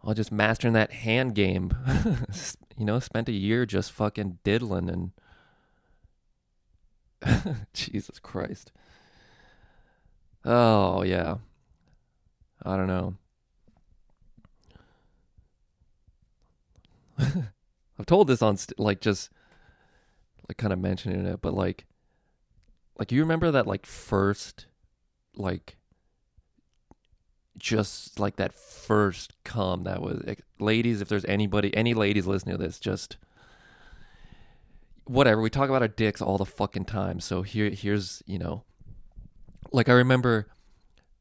all 0.00 0.14
just 0.14 0.30
mastering 0.30 0.74
that 0.74 0.92
hand 0.92 1.34
game. 1.34 1.72
You 2.76 2.84
know, 2.84 2.98
spent 2.98 3.28
a 3.28 3.32
year 3.32 3.66
just 3.66 3.92
fucking 3.92 4.38
diddling 4.44 5.12
and 7.22 7.66
Jesus 7.74 8.18
Christ. 8.18 8.72
Oh, 10.44 11.02
yeah. 11.02 11.36
I 12.64 12.76
don't 12.76 12.86
know. 12.88 13.14
I've 17.18 18.06
told 18.06 18.26
this 18.26 18.42
on 18.42 18.56
st- 18.56 18.78
like 18.78 19.00
just 19.00 19.30
like 20.48 20.56
kind 20.56 20.72
of 20.72 20.78
mentioning 20.78 21.26
it, 21.26 21.40
but 21.40 21.54
like 21.54 21.86
like 22.98 23.12
you 23.12 23.20
remember 23.20 23.50
that 23.50 23.66
like 23.66 23.86
first 23.86 24.66
like 25.36 25.76
just 27.58 28.18
like 28.18 28.36
that 28.36 28.54
first 28.54 29.34
come 29.44 29.84
that 29.84 30.00
was 30.00 30.22
ladies 30.58 31.00
if 31.00 31.08
there's 31.08 31.24
anybody 31.26 31.74
any 31.76 31.94
ladies 31.94 32.26
listening 32.26 32.56
to 32.56 32.62
this 32.62 32.78
just 32.78 33.16
whatever 35.04 35.40
we 35.40 35.50
talk 35.50 35.68
about 35.68 35.82
our 35.82 35.88
dicks 35.88 36.22
all 36.22 36.38
the 36.38 36.46
fucking 36.46 36.84
time 36.84 37.20
so 37.20 37.42
here 37.42 37.70
here's 37.70 38.22
you 38.26 38.38
know 38.38 38.64
like 39.72 39.88
I 39.88 39.94
remember 39.94 40.48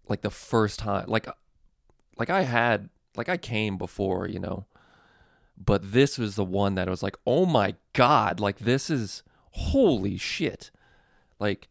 like 0.08 0.22
the 0.22 0.30
first 0.30 0.80
time 0.80 1.06
like 1.08 1.28
like 2.18 2.30
I 2.30 2.42
had 2.44 2.90
like 3.16 3.30
I 3.30 3.38
came 3.38 3.78
before, 3.78 4.28
you 4.28 4.40
know. 4.40 4.66
But 5.64 5.92
this 5.92 6.18
was 6.18 6.36
the 6.36 6.46
one 6.46 6.76
that 6.76 6.90
was 6.90 7.04
like, 7.04 7.18
"Oh 7.26 7.46
my 7.46 7.76
god, 7.94 8.40
like 8.40 8.60
this 8.60 8.90
is 8.90 9.24
holy 9.52 10.18
shit." 10.18 10.72
Like 11.40 11.68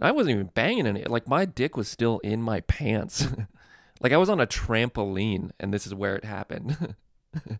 I 0.00 0.12
wasn't 0.12 0.34
even 0.34 0.50
banging 0.54 0.86
any 0.86 1.04
like 1.04 1.28
my 1.28 1.44
dick 1.44 1.76
was 1.76 1.88
still 1.88 2.18
in 2.20 2.42
my 2.42 2.60
pants. 2.62 3.26
like 4.00 4.12
I 4.12 4.16
was 4.16 4.30
on 4.30 4.40
a 4.40 4.46
trampoline 4.46 5.50
and 5.60 5.74
this 5.74 5.86
is 5.86 5.94
where 5.94 6.16
it 6.16 6.24
happened. 6.24 6.96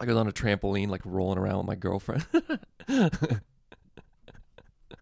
I 0.00 0.04
was 0.04 0.16
on 0.16 0.28
a 0.28 0.32
trampoline 0.32 0.88
like 0.88 1.02
rolling 1.04 1.38
around 1.38 1.58
with 1.58 1.66
my 1.66 1.76
girlfriend. 1.76 2.26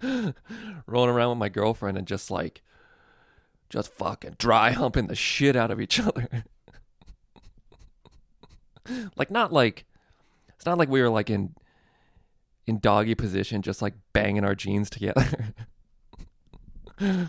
rolling 0.86 1.10
around 1.10 1.30
with 1.30 1.38
my 1.38 1.48
girlfriend 1.48 1.96
and 1.96 2.06
just 2.06 2.30
like 2.30 2.62
just 3.70 3.92
fucking 3.94 4.36
dry 4.38 4.70
humping 4.72 5.06
the 5.06 5.14
shit 5.14 5.56
out 5.56 5.70
of 5.70 5.80
each 5.80 5.98
other. 5.98 6.44
like 9.16 9.30
not 9.30 9.52
like 9.52 9.86
it's 10.54 10.66
not 10.66 10.76
like 10.78 10.90
we 10.90 11.00
were 11.00 11.08
like 11.08 11.30
in 11.30 11.54
in 12.66 12.80
doggy 12.80 13.14
position 13.14 13.62
just 13.62 13.80
like 13.80 13.94
banging 14.12 14.44
our 14.44 14.54
jeans 14.54 14.90
together. 14.90 15.54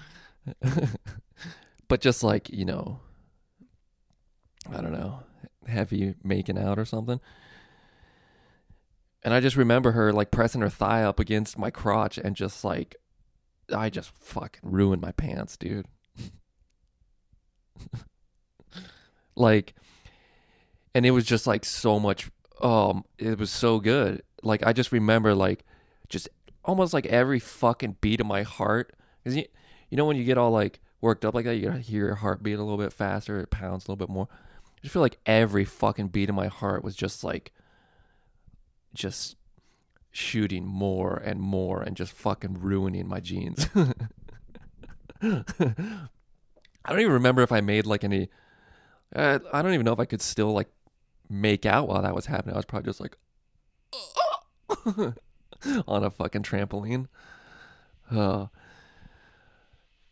but 1.87 2.01
just 2.01 2.23
like, 2.23 2.49
you 2.49 2.65
know, 2.65 2.99
I 4.71 4.81
don't 4.81 4.93
know, 4.93 5.19
heavy 5.67 6.15
making 6.23 6.57
out 6.57 6.79
or 6.79 6.85
something. 6.85 7.19
And 9.23 9.33
I 9.33 9.39
just 9.39 9.55
remember 9.57 9.91
her 9.91 10.13
like 10.13 10.31
pressing 10.31 10.61
her 10.61 10.69
thigh 10.69 11.03
up 11.03 11.19
against 11.19 11.57
my 11.57 11.69
crotch 11.69 12.17
and 12.17 12.35
just 12.35 12.63
like, 12.63 12.95
I 13.75 13.89
just 13.89 14.11
fucking 14.11 14.61
ruined 14.63 15.01
my 15.01 15.11
pants, 15.11 15.57
dude. 15.57 15.87
like, 19.35 19.75
and 20.95 21.05
it 21.05 21.11
was 21.11 21.25
just 21.25 21.45
like 21.45 21.65
so 21.65 21.99
much, 21.99 22.29
um, 22.61 23.03
it 23.17 23.37
was 23.37 23.51
so 23.51 23.79
good. 23.79 24.23
Like, 24.43 24.65
I 24.65 24.71
just 24.71 24.91
remember 24.91 25.35
like, 25.35 25.65
just 26.07 26.29
almost 26.63 26.93
like 26.93 27.05
every 27.07 27.39
fucking 27.39 27.97
beat 27.99 28.21
of 28.21 28.27
my 28.27 28.43
heart. 28.43 28.93
Cause 29.27 29.35
you, 29.35 29.43
you 29.89 29.97
know, 29.97 30.05
when 30.05 30.15
you 30.15 30.23
get 30.23 30.37
all 30.37 30.51
like 30.51 30.79
worked 31.01 31.25
up 31.25 31.33
like 31.33 31.43
that, 31.43 31.57
you 31.57 31.67
gotta 31.67 31.79
hear 31.79 32.05
your 32.05 32.15
heart 32.15 32.41
beat 32.41 32.53
a 32.53 32.63
little 32.63 32.77
bit 32.77 32.93
faster, 32.93 33.41
it 33.41 33.49
pounds 33.49 33.85
a 33.85 33.91
little 33.91 33.97
bit 33.97 34.07
more. 34.07 34.29
I 34.31 34.79
just 34.83 34.93
feel 34.93 35.01
like 35.01 35.17
every 35.25 35.65
fucking 35.65 36.07
beat 36.07 36.29
of 36.29 36.35
my 36.35 36.47
heart 36.47 36.81
was 36.81 36.95
just 36.95 37.25
like, 37.25 37.51
just 38.93 39.35
shooting 40.11 40.65
more 40.65 41.17
and 41.17 41.41
more 41.41 41.81
and 41.81 41.97
just 41.97 42.13
fucking 42.13 42.61
ruining 42.61 43.05
my 43.05 43.19
jeans. 43.19 43.67
I 45.21 45.43
don't 46.87 47.01
even 47.01 47.11
remember 47.11 47.41
if 47.41 47.51
I 47.51 47.59
made 47.59 47.85
like 47.85 48.05
any. 48.05 48.29
Uh, 49.13 49.39
I 49.51 49.61
don't 49.61 49.73
even 49.73 49.85
know 49.85 49.91
if 49.91 49.99
I 49.99 50.05
could 50.05 50.21
still 50.21 50.53
like 50.53 50.69
make 51.29 51.65
out 51.65 51.89
while 51.89 52.01
that 52.01 52.15
was 52.15 52.27
happening. 52.27 52.55
I 52.55 52.59
was 52.59 52.65
probably 52.65 52.89
just 52.89 53.01
like 53.01 53.17
on 55.85 56.03
a 56.05 56.09
fucking 56.11 56.43
trampoline. 56.43 57.07
Uh, 58.09 58.45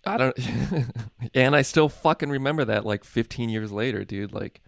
I 0.05 0.17
don't. 0.17 0.37
and 1.33 1.55
I 1.55 1.61
still 1.63 1.89
fucking 1.89 2.29
remember 2.29 2.65
that 2.65 2.85
like 2.85 3.03
15 3.03 3.49
years 3.49 3.71
later, 3.71 4.05
dude. 4.05 4.33
Like, 4.33 4.61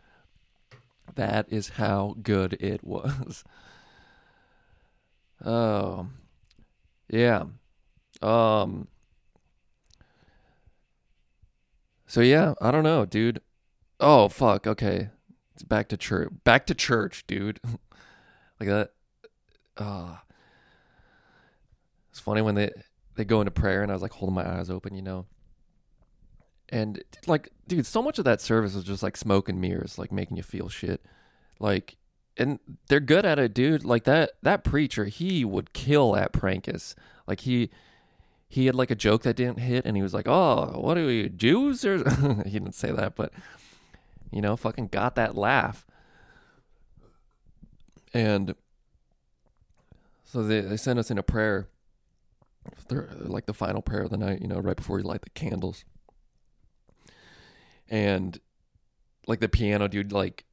that 1.16 1.48
is 1.50 1.70
how 1.70 2.16
good 2.22 2.54
it 2.60 2.84
was. 2.84 3.44
Oh, 5.46 6.08
yeah. 7.10 7.44
Um. 8.22 8.88
So 12.08 12.22
yeah, 12.22 12.54
I 12.62 12.72
don't 12.72 12.84
know, 12.84 13.06
dude. 13.06 13.42
Oh 14.00 14.30
fuck. 14.30 14.66
Okay, 14.66 15.10
it's 15.54 15.64
back 15.64 15.90
to 15.90 15.98
church. 15.98 16.30
Back 16.44 16.66
to 16.68 16.74
church, 16.74 17.26
dude. 17.28 17.60
like 18.60 18.70
that. 18.70 18.92
Ah. 19.78 20.14
Uh, 20.14 20.18
it's 22.10 22.20
funny 22.20 22.42
when 22.42 22.56
they 22.56 22.72
they 23.18 23.26
go 23.26 23.42
into 23.42 23.52
prayer 23.52 23.84
and 23.84 23.92
I 23.92 23.96
was 23.96 24.02
like 24.02 24.14
holding 24.14 24.36
my 24.36 24.48
eyes 24.48 24.70
open, 24.70 24.96
you 24.96 25.02
know. 25.02 25.26
And 26.70 27.04
like, 27.26 27.50
dude, 27.68 27.86
so 27.86 28.02
much 28.02 28.20
of 28.20 28.26
that 28.26 28.42
service 28.42 28.76
was 28.76 28.84
just 28.84 29.04
like 29.04 29.18
smoke 29.18 29.50
and 29.50 29.60
mirrors, 29.60 29.98
like 29.98 30.12
making 30.12 30.38
you 30.38 30.44
feel 30.44 30.70
shit. 30.70 31.04
Like 31.60 31.98
and 32.38 32.60
they're 32.88 33.00
good 33.00 33.26
at 33.26 33.40
it, 33.40 33.54
dude. 33.54 33.84
Like 33.84 34.04
that 34.06 34.32
that 34.44 34.64
preacher, 34.64 35.06
he 35.06 35.44
would 35.44 35.74
kill 35.74 36.16
at 36.16 36.32
Prankus. 36.32 36.96
Like 37.26 37.42
he 37.42 37.70
he 38.48 38.68
had 38.68 38.76
like 38.76 38.92
a 38.92 38.96
joke 38.96 39.24
that 39.24 39.36
didn't 39.36 39.60
hit, 39.60 39.86
and 39.86 39.98
he 39.98 40.04
was 40.04 40.14
like, 40.14 40.28
"Oh, 40.28 40.80
what 40.80 40.98
are 40.98 41.06
we 41.06 41.30
Jews?" 41.30 41.84
Or 41.84 41.98
he 42.46 42.52
didn't 42.52 42.76
say 42.76 42.92
that, 42.92 43.16
but 43.16 43.34
you 44.32 44.42
know, 44.42 44.56
fucking 44.56 44.88
got 44.88 45.16
that 45.16 45.36
laugh. 45.36 45.86
And 48.14 48.56
so 50.26 50.44
they 50.44 50.62
they 50.62 50.78
sent 50.78 51.00
us 51.00 51.12
in 51.12 51.18
a 51.18 51.24
prayer, 51.24 51.68
like 52.90 53.46
the 53.46 53.54
final 53.54 53.82
prayer 53.82 54.04
of 54.04 54.10
the 54.10 54.18
night, 54.18 54.42
you 54.42 54.48
know, 54.48 54.60
right 54.60 54.76
before 54.76 55.00
you 55.00 55.06
light 55.06 55.22
the 55.22 55.30
candles. 55.32 55.84
And 57.90 58.40
like 59.28 59.40
the 59.40 59.50
piano 59.50 59.88
dude, 59.88 60.12
like 60.12 60.46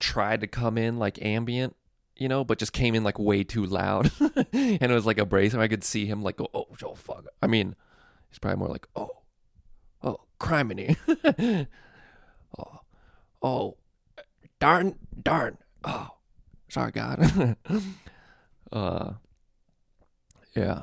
tried 0.00 0.40
to 0.40 0.46
come 0.46 0.78
in 0.78 0.98
like 0.98 1.22
ambient, 1.24 1.76
you 2.16 2.28
know, 2.28 2.44
but 2.44 2.58
just 2.58 2.72
came 2.72 2.94
in 2.94 3.04
like 3.04 3.18
way 3.18 3.44
too 3.44 3.64
loud. 3.64 4.10
and 4.20 4.82
it 4.82 4.90
was 4.90 5.06
like 5.06 5.18
abrasive. 5.18 5.60
I 5.60 5.68
could 5.68 5.84
see 5.84 6.06
him 6.06 6.22
like 6.22 6.36
go, 6.36 6.48
oh, 6.54 6.66
oh 6.84 6.94
fuck. 6.94 7.26
I 7.42 7.46
mean, 7.46 7.74
he's 8.30 8.38
probably 8.38 8.58
more 8.58 8.68
like, 8.68 8.88
oh, 8.96 9.10
oh, 10.02 10.20
criminy. 10.40 10.96
oh, 12.58 12.80
Oh, 13.42 13.76
darn, 14.58 14.96
darn. 15.22 15.58
Oh, 15.84 16.08
sorry, 16.68 16.90
God. 16.90 17.56
uh, 18.72 19.12
yeah, 20.54 20.82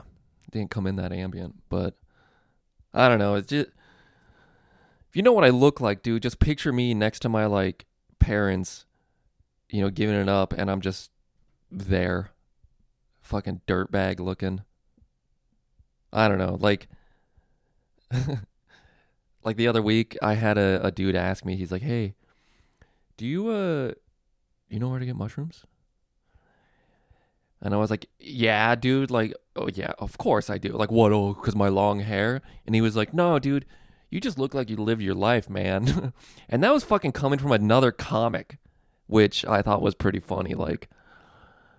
didn't 0.56 0.72
come 0.72 0.88
in 0.88 0.96
that 0.96 1.12
ambient, 1.12 1.56
but 1.70 1.96
I 2.94 3.08
don't 3.08 3.20
know. 3.20 3.36
It's 3.36 3.50
just 3.50 3.70
if 5.10 5.16
you 5.16 5.22
know 5.22 5.34
what 5.34 5.44
I 5.44 5.50
look 5.50 5.80
like, 5.80 6.02
dude. 6.02 6.24
Just 6.24 6.40
picture 6.40 6.72
me 6.72 6.94
next 6.94 7.20
to 7.22 7.30
my 7.30 7.46
like 7.46 7.86
parents, 8.20 8.86
you 9.70 9.82
know, 9.82 9.90
giving 9.90 10.16
it 10.16 10.30
up, 10.30 10.54
and 10.54 10.72
I'm 10.72 10.82
just 10.82 11.12
there, 11.70 12.32
fucking 13.22 13.62
dirtbag 13.68 14.20
looking. 14.20 14.62
I 16.12 16.28
don't 16.28 16.40
know, 16.40 16.58
like. 16.60 16.88
like 19.44 19.58
the 19.58 19.68
other 19.68 19.82
week, 19.82 20.16
I 20.22 20.36
had 20.36 20.58
a, 20.58 20.80
a 20.86 20.92
dude 20.92 21.16
ask 21.16 21.44
me. 21.44 21.56
He's 21.56 21.72
like, 21.72 21.82
"Hey, 21.82 22.14
do 23.18 23.26
you 23.26 23.50
uh, 23.50 23.94
you 24.70 24.80
know 24.80 24.90
where 24.90 25.00
to 25.00 25.06
get 25.06 25.16
mushrooms?" 25.16 25.66
And 27.62 27.74
I 27.74 27.78
was 27.78 27.90
like, 27.90 28.08
"Yeah, 28.20 28.76
dude. 28.76 29.12
Like, 29.12 29.34
oh 29.56 29.70
yeah, 29.74 29.94
of 30.00 30.18
course 30.18 30.50
I 30.50 30.58
do. 30.58 30.70
Like, 30.70 30.92
what? 30.92 31.12
Oh, 31.12 31.34
because 31.34 31.56
my 31.56 31.70
long 31.70 32.02
hair." 32.02 32.42
And 32.66 32.76
he 32.76 32.82
was 32.82 32.96
like, 32.96 33.14
"No, 33.14 33.40
dude, 33.40 33.66
you 34.10 34.20
just 34.20 34.38
look 34.38 34.54
like 34.54 34.70
you 34.70 34.78
live 34.78 35.02
your 35.02 35.16
life, 35.16 35.50
man." 35.50 36.14
and 36.50 36.64
that 36.64 36.74
was 36.74 36.84
fucking 36.84 37.14
coming 37.14 37.40
from 37.40 37.52
another 37.52 37.92
comic, 37.92 38.58
which 39.08 39.46
I 39.46 39.62
thought 39.62 39.82
was 39.82 39.96
pretty 39.96 40.20
funny. 40.20 40.54
Like, 40.54 40.90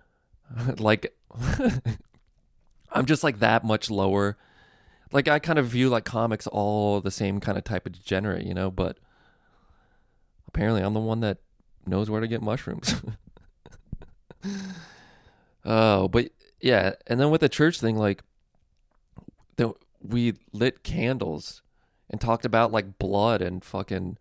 like, 0.77 1.15
I'm 2.91 3.05
just 3.05 3.23
like 3.23 3.39
that 3.39 3.63
much 3.63 3.89
lower 3.89 4.37
like 5.11 5.27
I 5.27 5.39
kind 5.39 5.59
of 5.59 5.67
view 5.67 5.89
like 5.89 6.05
comics 6.05 6.47
all 6.47 7.01
the 7.01 7.11
same 7.11 7.39
kind 7.39 7.57
of 7.57 7.63
type 7.63 7.85
of 7.85 7.93
degenerate, 7.93 8.45
you 8.45 8.53
know, 8.53 8.69
but 8.69 8.97
apparently 10.47 10.81
I'm 10.81 10.93
the 10.93 10.99
one 10.99 11.21
that 11.21 11.37
knows 11.85 12.09
where 12.09 12.21
to 12.21 12.27
get 12.27 12.41
mushrooms. 12.41 12.95
Oh, 15.67 16.07
but 16.07 16.31
yeah, 16.59 16.93
and 17.05 17.19
then 17.19 17.29
with 17.29 17.41
the 17.41 17.49
church 17.49 17.79
thing 17.79 17.97
like 17.97 18.23
we 20.01 20.33
lit 20.53 20.83
candles 20.83 21.61
and 22.09 22.21
talked 22.21 22.45
about 22.45 22.71
like 22.71 22.97
blood 22.97 23.41
and 23.41 23.63
fucking 23.63 24.17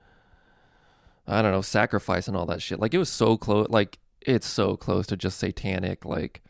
I 1.27 1.43
don't 1.43 1.53
know, 1.53 1.63
sacrifice 1.63 2.29
and 2.29 2.37
all 2.37 2.47
that 2.47 2.63
shit. 2.63 2.79
Like 2.79 2.95
it 2.95 2.99
was 2.99 3.11
so 3.11 3.37
close 3.37 3.69
like 3.69 3.99
it's 4.21 4.47
so 4.47 4.77
close 4.77 5.07
to 5.09 5.17
just 5.17 5.39
satanic 5.39 6.05
like 6.05 6.43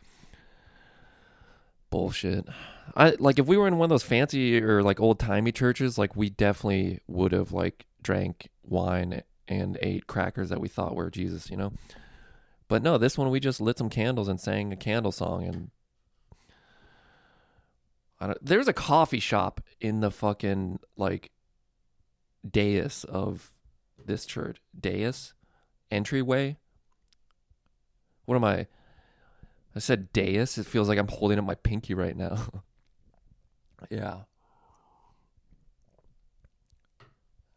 bullshit. 1.89 2.45
I 2.95 3.15
like 3.19 3.39
if 3.39 3.47
we 3.47 3.57
were 3.57 3.67
in 3.67 3.77
one 3.77 3.85
of 3.85 3.89
those 3.89 4.03
fancy 4.03 4.61
or 4.61 4.83
like 4.83 4.99
old 4.99 5.19
timey 5.19 5.51
churches, 5.51 5.97
like 5.97 6.15
we 6.15 6.29
definitely 6.29 6.99
would 7.07 7.31
have 7.31 7.51
like 7.51 7.85
drank 8.01 8.49
wine 8.63 9.23
and 9.47 9.77
ate 9.81 10.07
crackers 10.07 10.49
that 10.49 10.61
we 10.61 10.67
thought 10.67 10.95
were 10.95 11.09
Jesus, 11.09 11.49
you 11.49 11.57
know. 11.57 11.73
But 12.67 12.83
no, 12.83 12.97
this 12.97 13.17
one 13.17 13.29
we 13.29 13.39
just 13.39 13.61
lit 13.61 13.77
some 13.77 13.89
candles 13.89 14.27
and 14.27 14.39
sang 14.39 14.73
a 14.73 14.75
candle 14.75 15.11
song 15.11 15.45
and 15.45 15.71
there's 18.41 18.67
a 18.67 18.73
coffee 18.73 19.19
shop 19.19 19.61
in 19.79 19.99
the 19.99 20.11
fucking 20.11 20.79
like 20.95 21.31
dais 22.49 23.03
of 23.03 23.53
this 24.03 24.25
church. 24.25 24.57
Dais? 24.77 25.33
Entryway? 25.91 26.57
What 28.25 28.35
am 28.35 28.43
I? 28.43 28.67
I 29.75 29.79
said 29.79 30.11
dais. 30.13 30.57
It 30.57 30.65
feels 30.65 30.89
like 30.89 30.97
I'm 30.97 31.07
holding 31.07 31.37
up 31.37 31.45
my 31.45 31.55
pinky 31.55 31.93
right 31.93 32.17
now. 32.17 32.63
yeah. 33.89 34.21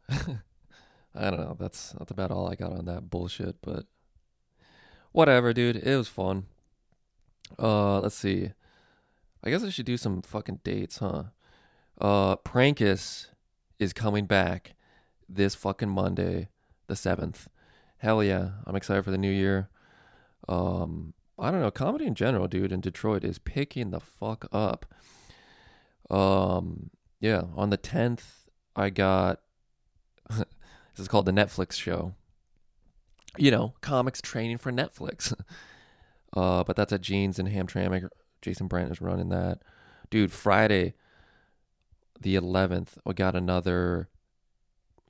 I 0.10 1.30
don't 1.30 1.40
know. 1.40 1.56
That's 1.58 1.92
that's 1.92 2.10
about 2.10 2.30
all 2.30 2.50
I 2.50 2.54
got 2.54 2.72
on 2.72 2.84
that 2.84 3.08
bullshit, 3.08 3.56
but 3.62 3.86
whatever, 5.12 5.52
dude. 5.52 5.76
It 5.76 5.96
was 5.96 6.08
fun. 6.08 6.46
Uh, 7.58 8.00
let's 8.00 8.14
see. 8.14 8.52
I 9.42 9.50
guess 9.50 9.64
I 9.64 9.70
should 9.70 9.86
do 9.86 9.96
some 9.96 10.22
fucking 10.22 10.60
dates, 10.64 10.98
huh? 10.98 11.24
Uh, 12.00 12.36
Prankus 12.36 13.28
is 13.78 13.92
coming 13.92 14.26
back 14.26 14.74
this 15.28 15.54
fucking 15.54 15.88
Monday, 15.88 16.48
the 16.86 16.96
seventh. 16.96 17.48
Hell 17.98 18.22
yeah, 18.22 18.50
I'm 18.66 18.76
excited 18.76 19.04
for 19.04 19.10
the 19.10 19.18
new 19.18 19.30
year. 19.30 19.68
Um, 20.48 21.14
I 21.38 21.50
don't 21.50 21.60
know, 21.60 21.70
comedy 21.70 22.06
in 22.06 22.14
general, 22.14 22.48
dude, 22.48 22.72
in 22.72 22.80
Detroit 22.80 23.24
is 23.24 23.38
picking 23.38 23.90
the 23.90 24.00
fuck 24.00 24.46
up. 24.52 24.86
Um, 26.10 26.90
yeah, 27.20 27.42
on 27.54 27.70
the 27.70 27.78
10th, 27.78 28.22
I 28.74 28.90
got 28.90 29.40
this 30.30 30.44
is 30.98 31.08
called 31.08 31.26
the 31.26 31.32
Netflix 31.32 31.72
show. 31.72 32.14
You 33.36 33.50
know, 33.50 33.74
comics 33.80 34.20
training 34.20 34.58
for 34.58 34.72
Netflix. 34.72 35.32
uh, 36.36 36.64
but 36.64 36.76
that's 36.76 36.92
at 36.92 37.00
Jeans 37.00 37.38
and 37.38 37.48
Hamtramck. 37.48 38.08
Jason 38.42 38.66
Brent 38.66 38.90
is 38.90 39.00
running 39.00 39.28
that. 39.28 39.60
Dude, 40.10 40.32
Friday, 40.32 40.94
the 42.20 42.34
11th, 42.34 42.98
we 43.04 43.14
got 43.14 43.36
another 43.36 44.08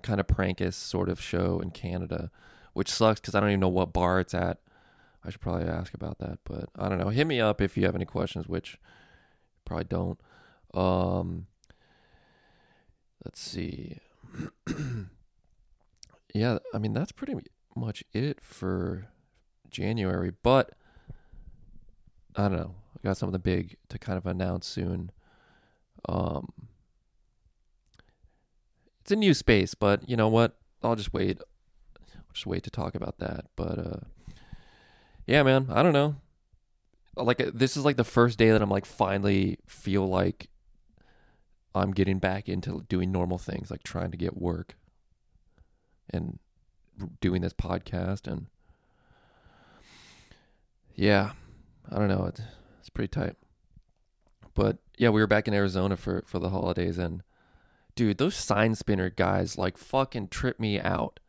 kind 0.02 0.20
of 0.20 0.26
prankish 0.26 0.74
sort 0.74 1.08
of 1.08 1.20
show 1.20 1.60
in 1.60 1.70
Canada, 1.70 2.30
which 2.72 2.88
sucks 2.88 3.20
because 3.20 3.34
I 3.34 3.40
don't 3.40 3.50
even 3.50 3.60
know 3.60 3.68
what 3.68 3.92
bar 3.92 4.20
it's 4.20 4.34
at. 4.34 4.58
I 5.24 5.30
should 5.30 5.40
probably 5.40 5.66
ask 5.66 5.92
about 5.92 6.18
that, 6.18 6.38
but 6.44 6.70
I 6.78 6.88
don't 6.88 6.98
know. 6.98 7.08
Hit 7.08 7.26
me 7.26 7.40
up 7.40 7.60
if 7.60 7.76
you 7.76 7.84
have 7.84 7.94
any 7.94 8.06
questions, 8.06 8.48
which 8.48 8.78
probably 9.64 9.84
don't. 9.84 10.18
Um, 10.72 11.46
let's 13.24 13.40
see. 13.40 13.98
yeah, 16.34 16.58
I 16.72 16.78
mean 16.78 16.94
that's 16.94 17.12
pretty 17.12 17.34
much 17.80 18.04
it 18.12 18.40
for 18.40 19.08
January, 19.70 20.32
but 20.42 20.72
I 22.36 22.42
don't 22.42 22.56
know. 22.56 22.74
I 22.96 23.08
got 23.08 23.16
something 23.16 23.40
big 23.40 23.76
to 23.88 23.98
kind 23.98 24.18
of 24.18 24.26
announce 24.26 24.66
soon. 24.66 25.10
Um, 26.08 26.52
it's 29.00 29.10
a 29.10 29.16
new 29.16 29.34
space, 29.34 29.74
but 29.74 30.08
you 30.08 30.16
know 30.16 30.28
what? 30.28 30.56
I'll 30.82 30.96
just 30.96 31.12
wait. 31.12 31.40
I'll 32.14 32.32
just 32.32 32.46
wait 32.46 32.62
to 32.64 32.70
talk 32.70 32.94
about 32.94 33.18
that. 33.18 33.46
But 33.56 33.78
uh, 33.78 34.00
yeah, 35.26 35.42
man, 35.42 35.66
I 35.70 35.82
don't 35.82 35.92
know. 35.92 36.16
Like 37.16 37.40
uh, 37.40 37.50
this 37.52 37.76
is 37.76 37.84
like 37.84 37.96
the 37.96 38.04
first 38.04 38.38
day 38.38 38.50
that 38.50 38.62
I'm 38.62 38.70
like 38.70 38.86
finally 38.86 39.58
feel 39.66 40.06
like 40.06 40.48
I'm 41.74 41.92
getting 41.92 42.18
back 42.18 42.48
into 42.48 42.84
doing 42.88 43.10
normal 43.10 43.38
things, 43.38 43.70
like 43.70 43.82
trying 43.82 44.10
to 44.10 44.16
get 44.16 44.36
work 44.36 44.76
and 46.12 46.38
doing 47.20 47.42
this 47.42 47.52
podcast 47.52 48.26
and 48.30 48.46
yeah, 50.94 51.32
I 51.90 51.98
don't 51.98 52.08
know, 52.08 52.26
it's 52.26 52.40
it's 52.78 52.90
pretty 52.90 53.08
tight. 53.08 53.36
But 54.54 54.78
yeah, 54.98 55.08
we 55.10 55.20
were 55.20 55.26
back 55.26 55.48
in 55.48 55.54
Arizona 55.54 55.96
for 55.96 56.22
for 56.26 56.38
the 56.38 56.50
holidays 56.50 56.98
and 56.98 57.22
dude, 57.94 58.18
those 58.18 58.34
sign 58.34 58.74
spinner 58.74 59.10
guys 59.10 59.58
like 59.58 59.78
fucking 59.78 60.28
trip 60.28 60.60
me 60.60 60.80
out. 60.80 61.20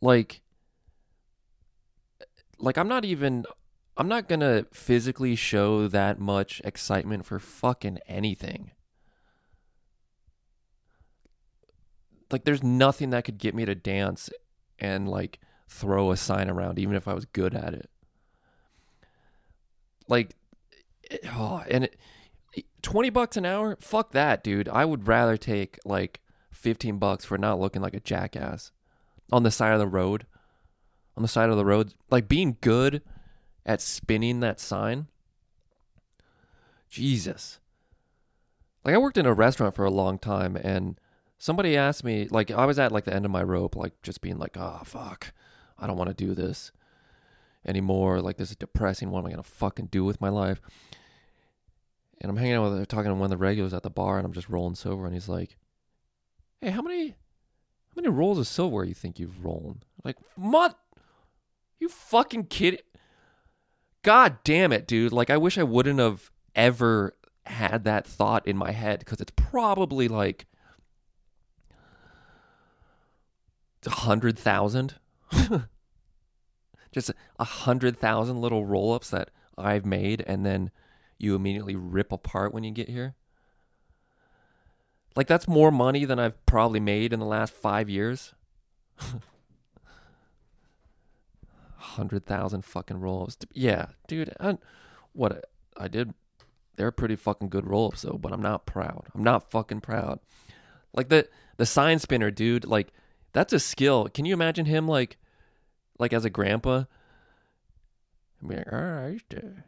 Like 0.00 0.42
like 2.58 2.78
I'm 2.78 2.88
not 2.88 3.04
even 3.04 3.44
I'm 3.96 4.08
not 4.08 4.28
going 4.28 4.40
to 4.40 4.66
physically 4.72 5.36
show 5.36 5.88
that 5.88 6.18
much 6.18 6.60
excitement 6.64 7.24
for 7.24 7.38
fucking 7.38 7.98
anything. 8.06 8.72
Like 12.30 12.44
there's 12.44 12.62
nothing 12.62 13.10
that 13.10 13.24
could 13.24 13.38
get 13.38 13.54
me 13.54 13.64
to 13.64 13.74
dance 13.74 14.28
and 14.78 15.08
like 15.08 15.40
throw 15.68 16.10
a 16.10 16.16
sign 16.16 16.48
around 16.48 16.78
even 16.78 16.94
if 16.94 17.08
I 17.08 17.14
was 17.14 17.24
good 17.26 17.54
at 17.54 17.74
it. 17.74 17.90
Like 20.08 20.36
eh, 21.10 21.18
oh, 21.32 21.62
and 21.68 21.84
it, 21.84 21.96
20 22.82 23.10
bucks 23.10 23.36
an 23.36 23.44
hour? 23.44 23.76
Fuck 23.80 24.12
that, 24.12 24.44
dude. 24.44 24.68
I 24.68 24.84
would 24.84 25.08
rather 25.08 25.36
take 25.36 25.78
like 25.84 26.20
15 26.52 26.98
bucks 26.98 27.24
for 27.24 27.36
not 27.36 27.60
looking 27.60 27.82
like 27.82 27.94
a 27.94 28.00
jackass 28.00 28.70
on 29.32 29.42
the 29.42 29.50
side 29.50 29.72
of 29.72 29.80
the 29.80 29.86
road 29.86 30.26
on 31.16 31.22
the 31.22 31.28
side 31.28 31.48
of 31.48 31.56
the 31.56 31.64
road, 31.64 31.94
like 32.10 32.28
being 32.28 32.58
good 32.60 33.02
at 33.64 33.80
spinning 33.80 34.40
that 34.40 34.60
sign. 34.60 35.06
Jesus. 36.90 37.58
Like 38.84 38.94
I 38.94 38.98
worked 38.98 39.18
in 39.18 39.26
a 39.26 39.32
restaurant 39.32 39.74
for 39.74 39.84
a 39.84 39.90
long 39.90 40.18
time 40.18 40.56
and 40.56 41.00
somebody 41.38 41.76
asked 41.76 42.04
me 42.04 42.28
like 42.30 42.50
I 42.50 42.66
was 42.66 42.78
at 42.78 42.92
like 42.92 43.04
the 43.04 43.14
end 43.14 43.24
of 43.24 43.30
my 43.30 43.42
rope 43.42 43.76
like 43.76 44.00
just 44.02 44.20
being 44.20 44.38
like, 44.38 44.56
"Oh, 44.56 44.80
fuck. 44.84 45.32
I 45.78 45.86
don't 45.86 45.96
want 45.96 46.08
to 46.08 46.26
do 46.26 46.34
this 46.34 46.72
anymore. 47.66 48.20
Like 48.20 48.36
this 48.36 48.50
is 48.50 48.56
depressing. 48.56 49.10
What 49.10 49.20
am 49.20 49.26
I 49.26 49.32
to 49.32 49.42
fucking 49.42 49.86
do 49.86 50.04
with 50.04 50.20
my 50.20 50.28
life?" 50.28 50.60
And 52.20 52.30
I'm 52.30 52.36
hanging 52.36 52.54
out 52.54 52.70
with 52.70 52.80
uh, 52.80 52.84
talking 52.86 53.10
to 53.10 53.14
one 53.14 53.24
of 53.24 53.30
the 53.30 53.36
regulars 53.36 53.74
at 53.74 53.82
the 53.82 53.90
bar 53.90 54.16
and 54.16 54.26
I'm 54.26 54.32
just 54.32 54.48
rolling 54.48 54.74
silver 54.74 55.04
and 55.04 55.14
he's 55.14 55.28
like, 55.28 55.56
"Hey, 56.60 56.70
how 56.70 56.82
many 56.82 57.08
how 57.08 57.94
many 57.96 58.08
rolls 58.08 58.38
of 58.38 58.46
silver 58.46 58.84
you 58.84 58.94
think 58.94 59.18
you've 59.18 59.44
rolled?" 59.44 59.84
like, 60.04 60.16
"What? 60.36 60.78
You 61.78 61.90
fucking 61.90 62.44
kid 62.44 62.80
God 64.06 64.38
damn 64.44 64.72
it, 64.72 64.86
dude. 64.86 65.12
Like, 65.12 65.30
I 65.30 65.36
wish 65.36 65.58
I 65.58 65.64
wouldn't 65.64 65.98
have 65.98 66.30
ever 66.54 67.16
had 67.44 67.82
that 67.82 68.06
thought 68.06 68.46
in 68.46 68.56
my 68.56 68.70
head 68.70 69.00
because 69.00 69.20
it's 69.20 69.32
probably 69.34 70.06
like 70.06 70.46
a 73.75 73.75
hundred 73.86 74.38
thousand. 74.38 74.96
Just 76.92 77.10
a 77.38 77.44
hundred 77.44 77.98
thousand 77.98 78.40
little 78.40 78.64
roll 78.64 78.92
ups 78.92 79.10
that 79.10 79.30
I've 79.58 79.84
made 79.84 80.24
and 80.26 80.46
then 80.46 80.70
you 81.18 81.34
immediately 81.34 81.74
rip 81.76 82.12
apart 82.12 82.52
when 82.52 82.64
you 82.64 82.70
get 82.70 82.88
here. 82.88 83.14
Like 85.14 85.26
that's 85.26 85.48
more 85.48 85.70
money 85.70 86.04
than 86.04 86.18
I've 86.18 86.44
probably 86.44 86.80
made 86.80 87.12
in 87.12 87.20
the 87.20 87.26
last 87.26 87.54
five 87.54 87.88
years. 87.88 88.34
Hundred 91.76 92.26
thousand 92.26 92.64
fucking 92.64 93.00
roll-ups. 93.00 93.38
Yeah, 93.54 93.86
dude. 94.08 94.34
I, 94.38 94.58
what 95.14 95.46
I 95.76 95.88
did, 95.88 96.12
they're 96.76 96.90
pretty 96.90 97.16
fucking 97.16 97.48
good 97.48 97.66
roll-ups 97.66 98.02
though. 98.02 98.18
But 98.20 98.32
I'm 98.32 98.42
not 98.42 98.66
proud. 98.66 99.06
I'm 99.14 99.24
not 99.24 99.50
fucking 99.50 99.80
proud. 99.80 100.20
Like 100.92 101.08
the 101.08 101.28
the 101.56 101.64
sign 101.64 101.98
spinner, 101.98 102.30
dude. 102.30 102.66
Like 102.66 102.92
that's 103.36 103.52
a 103.52 103.60
skill. 103.60 104.08
Can 104.08 104.24
you 104.24 104.32
imagine 104.32 104.64
him 104.64 104.88
like, 104.88 105.18
like 105.98 106.12
as 106.12 106.24
a 106.24 106.30
grandpa? 106.30 106.84
I 108.42 108.46
mean, 108.46 108.58
like, 108.58 108.72
all 108.72 108.80
right, 108.80 109.22
uh, 109.36 109.60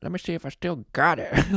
let 0.00 0.12
me 0.12 0.18
see 0.18 0.34
if 0.34 0.46
I 0.46 0.50
still 0.50 0.84
got 0.92 1.18
it. 1.18 1.34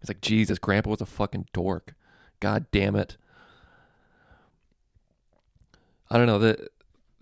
It's 0.00 0.08
like, 0.08 0.20
Jesus, 0.20 0.58
Grandpa 0.58 0.90
was 0.90 1.00
a 1.00 1.06
fucking 1.06 1.48
dork. 1.52 1.94
God 2.40 2.66
damn 2.70 2.96
it. 2.96 3.16
I 6.08 6.16
don't 6.16 6.26
know. 6.26 6.38
The 6.38 6.68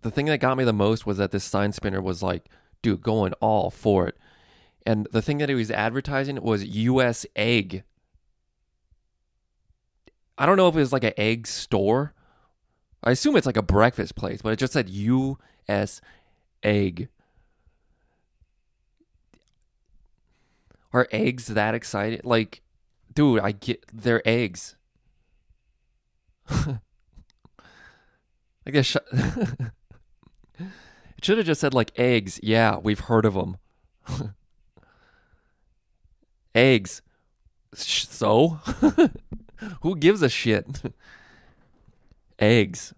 the 0.03 0.11
thing 0.11 0.27
that 0.27 0.39
got 0.39 0.59
me 0.59 0.65
the 0.65 0.73
most 0.73 1.07
was 1.07 1.17
that 1.17 1.31
this 1.31 1.45
sign 1.45 1.73
spinner 1.73 2.03
was 2.03 2.23
like, 2.23 2.51
dude, 2.83 3.01
going 3.01 3.33
all 3.35 3.71
for 3.71 4.07
it. 4.07 4.19
And 4.85 5.09
the 5.13 5.23
thing 5.23 5.39
that 5.39 5.49
he 5.49 5.55
was 5.55 5.71
advertising 5.71 6.43
was 6.43 6.65
US 6.65 7.25
egg. 7.35 7.85
I 10.37 10.47
don't 10.47 10.57
know 10.57 10.69
if 10.69 10.75
it 10.75 10.81
was 10.81 10.93
like 10.93 11.05
an 11.05 11.13
egg 11.17 11.47
store. 11.47 12.13
I 13.03 13.11
assume 13.13 13.37
it's 13.37 13.47
like 13.47 13.57
a 13.57 13.63
breakfast 13.63 14.17
place, 14.17 14.43
but 14.43 14.53
it 14.53 14.59
just 14.59 14.73
said 14.73 14.89
US 14.89 16.01
egg. 16.63 17.09
Are 20.93 21.09
eggs 21.11 21.49
that 21.49 21.75
excited? 21.75 22.25
Like, 22.25 22.63
dude, 23.13 23.41
I 23.41 23.53
get 23.53 23.85
they're 23.93 24.27
eggs. 24.27 24.77
I 26.49 26.79
guess 28.71 28.87
sh- 28.87 28.97
it 29.13 30.71
should 31.23 31.39
have 31.39 31.47
just 31.47 31.61
said 31.61 31.75
like 31.75 31.93
eggs. 31.99 32.41
Yeah, 32.43 32.79
we've 32.79 33.01
heard 33.01 33.27
of 33.27 33.35
them. 33.35 33.57
eggs. 36.55 37.03
So, 37.75 38.61
who 39.83 39.97
gives 39.97 40.23
a 40.23 40.29
shit? 40.29 40.83
eggs. 42.39 42.95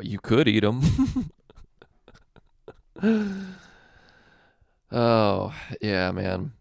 You 0.00 0.18
could 0.18 0.48
eat 0.48 0.60
them. 0.60 1.30
Oh 4.90 5.54
yeah, 5.80 6.10
man. 6.12 6.52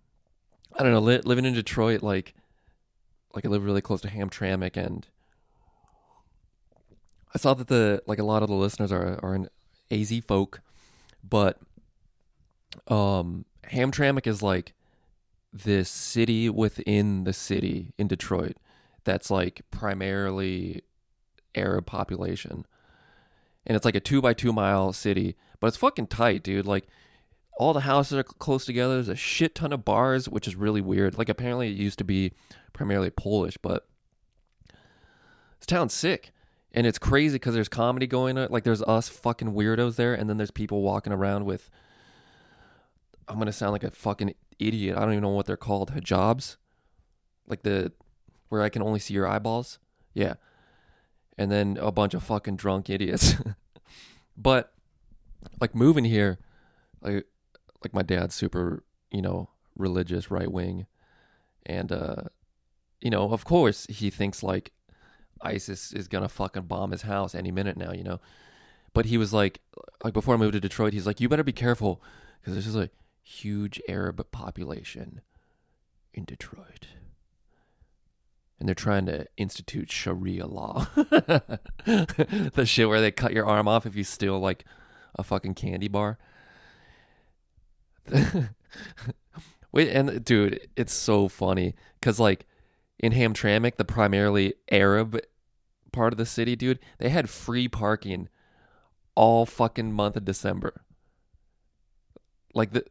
I 0.77 0.83
don't 0.83 0.91
know. 0.91 0.99
Li- 0.99 1.21
living 1.23 1.45
in 1.45 1.53
Detroit, 1.53 2.03
like, 2.03 2.33
like 3.33 3.45
I 3.45 3.47
live 3.47 3.63
really 3.63 3.81
close 3.81 4.01
to 4.01 4.10
Hamtramck, 4.10 4.75
and 4.75 5.07
I 7.33 7.38
saw 7.38 7.53
that 7.53 7.67
the 7.67 8.01
like 8.05 8.19
a 8.19 8.23
lot 8.23 8.43
of 8.43 8.49
the 8.49 8.55
listeners 8.55 8.91
are 8.91 9.19
are 9.23 9.36
in 9.36 9.49
AZ 9.91 10.13
folk, 10.27 10.62
but 11.27 11.57
um, 12.88 13.45
Hamtramck 13.71 14.27
is 14.27 14.41
like 14.41 14.73
this 15.63 15.89
city 15.89 16.49
within 16.49 17.23
the 17.23 17.33
city 17.33 17.93
in 17.97 18.07
Detroit 18.07 18.57
that's 19.03 19.31
like 19.31 19.61
primarily 19.71 20.81
Arab 21.55 21.85
population, 21.85 22.65
and 23.65 23.75
it's 23.75 23.85
like 23.85 23.95
a 23.95 23.99
two 23.99 24.21
by 24.21 24.33
two 24.33 24.53
mile 24.53 24.93
city, 24.93 25.35
but 25.59 25.67
it's 25.67 25.77
fucking 25.77 26.07
tight, 26.07 26.43
dude. 26.43 26.65
Like 26.65 26.87
all 27.57 27.73
the 27.73 27.81
houses 27.81 28.17
are 28.17 28.23
close 28.23 28.65
together. 28.65 28.95
There's 28.95 29.09
a 29.09 29.15
shit 29.15 29.55
ton 29.55 29.73
of 29.73 29.83
bars, 29.83 30.29
which 30.29 30.47
is 30.47 30.55
really 30.55 30.81
weird. 30.81 31.17
Like 31.17 31.29
apparently 31.29 31.69
it 31.69 31.77
used 31.77 31.97
to 31.97 32.03
be 32.03 32.33
primarily 32.73 33.09
Polish, 33.09 33.57
but 33.57 33.87
this 35.59 35.65
town's 35.65 35.93
sick. 35.93 36.31
And 36.73 36.85
it's 36.85 36.99
crazy 36.99 37.35
because 37.35 37.55
there's 37.55 37.69
comedy 37.69 38.05
going 38.05 38.37
on. 38.37 38.49
Like 38.51 38.63
there's 38.63 38.83
us 38.83 39.09
fucking 39.09 39.53
weirdos 39.53 39.95
there, 39.95 40.13
and 40.13 40.29
then 40.29 40.37
there's 40.37 40.51
people 40.51 40.81
walking 40.81 41.13
around 41.13 41.45
with. 41.45 41.71
I'm 43.27 43.39
gonna 43.39 43.51
sound 43.51 43.71
like 43.71 43.83
a 43.83 43.91
fucking 43.91 44.35
idiot. 44.59 44.97
I 44.97 45.01
don't 45.01 45.11
even 45.11 45.23
know 45.23 45.29
what 45.29 45.45
they're 45.45 45.57
called. 45.57 45.93
Hijabs, 45.93 46.57
like 47.47 47.63
the 47.63 47.91
where 48.49 48.61
I 48.61 48.69
can 48.69 48.81
only 48.81 48.99
see 48.99 49.13
your 49.13 49.27
eyeballs. 49.27 49.79
Yeah, 50.13 50.35
and 51.37 51.51
then 51.51 51.77
a 51.79 51.91
bunch 51.91 52.13
of 52.13 52.23
fucking 52.23 52.55
drunk 52.55 52.89
idiots. 52.89 53.35
but 54.37 54.73
like 55.59 55.75
moving 55.75 56.05
here, 56.05 56.39
like 57.01 57.25
like 57.83 57.93
my 57.93 58.01
dad's 58.01 58.35
super, 58.35 58.83
you 59.11 59.21
know, 59.21 59.49
religious, 59.75 60.31
right 60.31 60.51
wing, 60.51 60.87
and 61.65 61.91
uh, 61.91 62.23
you 63.01 63.09
know, 63.09 63.31
of 63.31 63.45
course 63.45 63.85
he 63.89 64.09
thinks 64.09 64.43
like 64.43 64.71
ISIS 65.41 65.93
is 65.93 66.07
gonna 66.07 66.29
fucking 66.29 66.63
bomb 66.63 66.91
his 66.91 67.03
house 67.03 67.35
any 67.35 67.51
minute 67.51 67.77
now, 67.77 67.91
you 67.91 68.03
know. 68.03 68.19
But 68.93 69.05
he 69.05 69.17
was 69.17 69.31
like, 69.31 69.59
like 70.03 70.13
before 70.13 70.33
I 70.33 70.37
moved 70.37 70.53
to 70.53 70.59
Detroit, 70.59 70.93
he's 70.93 71.05
like, 71.05 71.21
you 71.21 71.29
better 71.29 71.43
be 71.43 71.51
careful 71.51 72.01
because 72.39 72.53
there's 72.53 72.65
just 72.65 72.77
a 72.77 72.89
huge 73.27 73.81
Arab 73.89 74.25
population 74.31 75.19
in 76.13 76.23
Detroit. 76.23 76.87
And 78.59 78.67
they're 78.67 78.73
trying 78.73 79.05
to 79.07 79.27
institute 79.35 79.91
Sharia 79.91 80.47
law. 80.47 80.87
the 80.95 82.63
shit 82.65 82.87
where 82.87 83.01
they 83.01 83.11
cut 83.11 83.33
your 83.33 83.45
arm 83.45 83.67
off 83.67 83.85
if 83.85 83.95
you 83.95 84.03
steal 84.03 84.39
like 84.39 84.63
a 85.15 85.23
fucking 85.23 85.55
candy 85.55 85.89
bar. 85.89 86.17
Wait, 89.71 89.89
and 89.89 90.23
dude, 90.23 90.67
it's 90.75 90.93
so 90.93 91.27
funny 91.27 91.75
because 91.99 92.19
like 92.19 92.47
in 92.97 93.11
Hamtramck, 93.11 93.75
the 93.75 93.85
primarily 93.85 94.53
Arab 94.71 95.19
part 95.91 96.13
of 96.13 96.17
the 96.17 96.25
city, 96.25 96.55
dude, 96.55 96.79
they 96.97 97.09
had 97.09 97.29
free 97.29 97.67
parking 97.67 98.29
all 99.15 99.45
fucking 99.45 99.91
month 99.91 100.15
of 100.15 100.25
December. 100.25 100.81
Like 102.53 102.71
the 102.71 102.85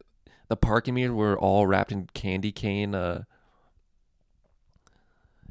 the 0.49 0.57
parking 0.57 0.95
meters 0.95 1.13
were 1.13 1.39
all 1.39 1.67
wrapped 1.67 1.93
in 1.93 2.09
candy 2.15 2.53
cane, 2.53 2.95
uh, 2.95 3.25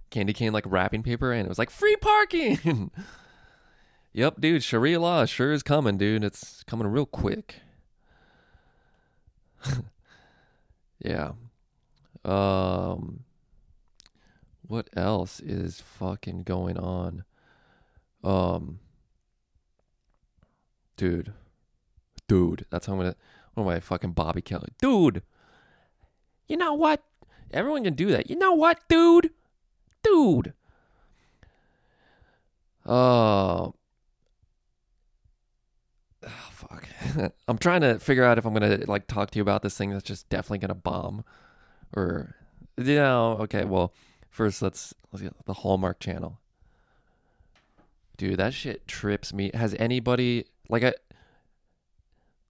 candy 0.10 0.34
cane 0.34 0.54
like 0.54 0.66
wrapping 0.68 1.04
paper, 1.04 1.32
and 1.32 1.46
it 1.46 1.50
was 1.50 1.60
like 1.60 1.70
free 1.70 1.96
parking. 1.98 2.92
yep, 4.14 4.40
dude, 4.40 4.64
Sharia 4.64 5.00
law 5.00 5.26
sure 5.26 5.52
is 5.52 5.64
coming, 5.64 5.98
dude. 5.98 6.24
It's 6.24 6.64
coming 6.64 6.88
real 6.88 7.06
quick. 7.06 7.56
yeah. 11.00 11.32
Um 12.24 13.24
what 14.68 14.90
else 14.96 15.40
is 15.42 15.80
fucking 15.80 16.44
going 16.44 16.78
on? 16.78 17.24
Um 18.24 18.80
Dude. 20.98 21.34
Dude, 22.28 22.66
that's 22.70 22.88
how 22.88 22.94
I'm 22.94 23.00
gonna 23.00 23.16
what 23.56 23.64
am 23.64 23.70
I 23.70 23.80
fucking 23.80 24.12
Bobby 24.12 24.42
Kelly? 24.42 24.70
Dude. 24.80 25.24
You 26.48 26.58
know 26.58 26.74
what? 26.74 27.04
Everyone 27.52 27.84
can 27.84 27.96
do 27.96 28.08
that. 28.08 28.30
You 28.30 28.36
know 28.38 28.54
what, 28.54 28.80
dude? 28.88 29.32
Dude. 30.04 30.54
Uh 32.86 33.72
oh, 36.26 36.50
fuck. 36.52 36.88
I'm 37.48 37.58
trying 37.58 37.82
to 37.82 37.98
figure 38.00 38.24
out 38.24 38.38
if 38.38 38.46
I'm 38.46 38.54
gonna 38.54 38.80
like 38.88 39.08
talk 39.08 39.32
to 39.32 39.40
you 39.40 39.42
about 39.42 39.64
this 39.64 39.78
thing 39.78 39.90
that's 39.90 40.04
just 40.04 40.30
definitely 40.30 40.60
gonna 40.60 40.76
bomb, 40.76 41.24
or 41.96 42.36
you 42.78 42.96
know, 42.96 43.38
okay. 43.42 43.64
Well, 43.64 43.94
first 44.30 44.62
let's 44.62 44.94
let's 45.12 45.24
get 45.24 45.34
the 45.46 45.54
Hallmark 45.54 46.00
Channel. 46.00 46.40
Dude, 48.18 48.38
that 48.38 48.54
shit 48.54 48.88
trips 48.88 49.34
me. 49.34 49.52
Has 49.54 49.76
anybody 49.80 50.46
like 50.70 50.84
I? 50.84 50.94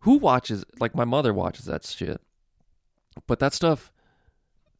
Who 0.06 0.18
watches? 0.18 0.66
Like 0.80 0.96
my 0.96 1.06
mother 1.06 1.34
watches 1.34 1.66
that 1.66 1.86
shit, 1.86 2.22
but 3.28 3.40
that 3.40 3.54
stuff, 3.54 3.92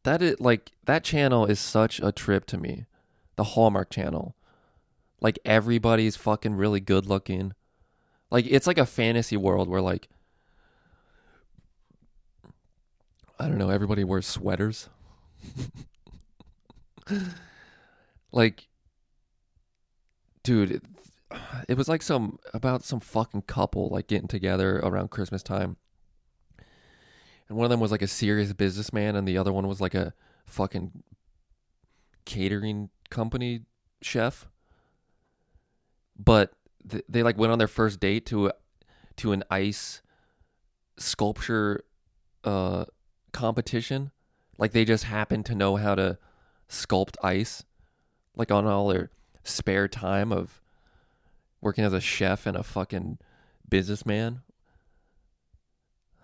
that 0.02 0.22
is 0.22 0.40
like 0.40 0.72
that 0.86 1.04
channel 1.04 1.46
is 1.46 1.60
such 1.60 2.00
a 2.00 2.10
trip 2.10 2.46
to 2.46 2.58
me. 2.58 2.86
The 3.36 3.44
Hallmark 3.44 3.90
Channel, 3.90 4.34
like 5.20 5.38
everybody's 5.44 6.16
fucking 6.16 6.54
really 6.54 6.80
good 6.80 7.06
looking 7.06 7.52
like 8.30 8.46
it's 8.48 8.66
like 8.66 8.78
a 8.78 8.86
fantasy 8.86 9.36
world 9.36 9.68
where 9.68 9.80
like 9.80 10.08
I 13.38 13.48
don't 13.48 13.58
know, 13.58 13.68
everybody 13.70 14.02
wears 14.02 14.26
sweaters. 14.26 14.88
like 18.32 18.66
dude, 20.42 20.82
it, 21.68 21.76
was 21.76 21.88
like 21.88 22.02
some 22.02 22.38
about 22.54 22.84
some 22.84 23.00
fucking 23.00 23.42
couple 23.42 23.88
like 23.88 24.06
getting 24.06 24.28
together 24.28 24.78
around 24.78 25.10
Christmas 25.10 25.42
time. 25.42 25.76
And 27.48 27.56
one 27.56 27.64
of 27.64 27.70
them 27.70 27.80
was 27.80 27.92
like 27.92 28.02
a 28.02 28.08
serious 28.08 28.52
businessman 28.52 29.14
and 29.14 29.26
the 29.26 29.38
other 29.38 29.52
one 29.52 29.68
was 29.68 29.80
like 29.80 29.94
a 29.94 30.12
fucking 30.46 31.02
catering 32.24 32.90
company 33.08 33.62
chef. 34.02 34.46
but 36.18 36.52
th- 36.88 37.04
they 37.08 37.22
like 37.22 37.38
went 37.38 37.52
on 37.52 37.58
their 37.58 37.68
first 37.68 38.00
date 38.00 38.26
to 38.26 38.48
a, 38.48 38.52
to 39.16 39.32
an 39.32 39.44
ice 39.50 40.02
sculpture 40.98 41.84
uh 42.44 42.84
competition. 43.32 44.10
Like 44.58 44.72
they 44.72 44.84
just 44.84 45.04
happened 45.04 45.46
to 45.46 45.54
know 45.54 45.76
how 45.76 45.94
to 45.94 46.18
sculpt 46.68 47.16
ice 47.22 47.64
like 48.34 48.50
on 48.50 48.66
all 48.66 48.88
their 48.88 49.10
spare 49.44 49.88
time 49.88 50.32
of 50.32 50.60
working 51.66 51.84
as 51.84 51.92
a 51.92 52.00
chef 52.00 52.46
and 52.46 52.56
a 52.56 52.62
fucking 52.62 53.18
businessman. 53.68 54.42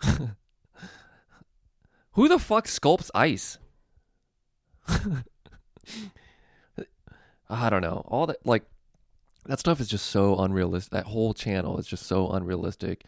Who 2.12 2.28
the 2.28 2.38
fuck 2.38 2.68
sculpts 2.68 3.10
ice? 3.12 3.58
I 7.50 7.68
don't 7.68 7.82
know. 7.82 8.04
All 8.06 8.28
that 8.28 8.46
like 8.46 8.62
that 9.46 9.58
stuff 9.58 9.80
is 9.80 9.88
just 9.88 10.06
so 10.06 10.36
unrealistic. 10.38 10.92
That 10.92 11.06
whole 11.06 11.34
channel 11.34 11.76
is 11.78 11.88
just 11.88 12.06
so 12.06 12.30
unrealistic. 12.30 13.04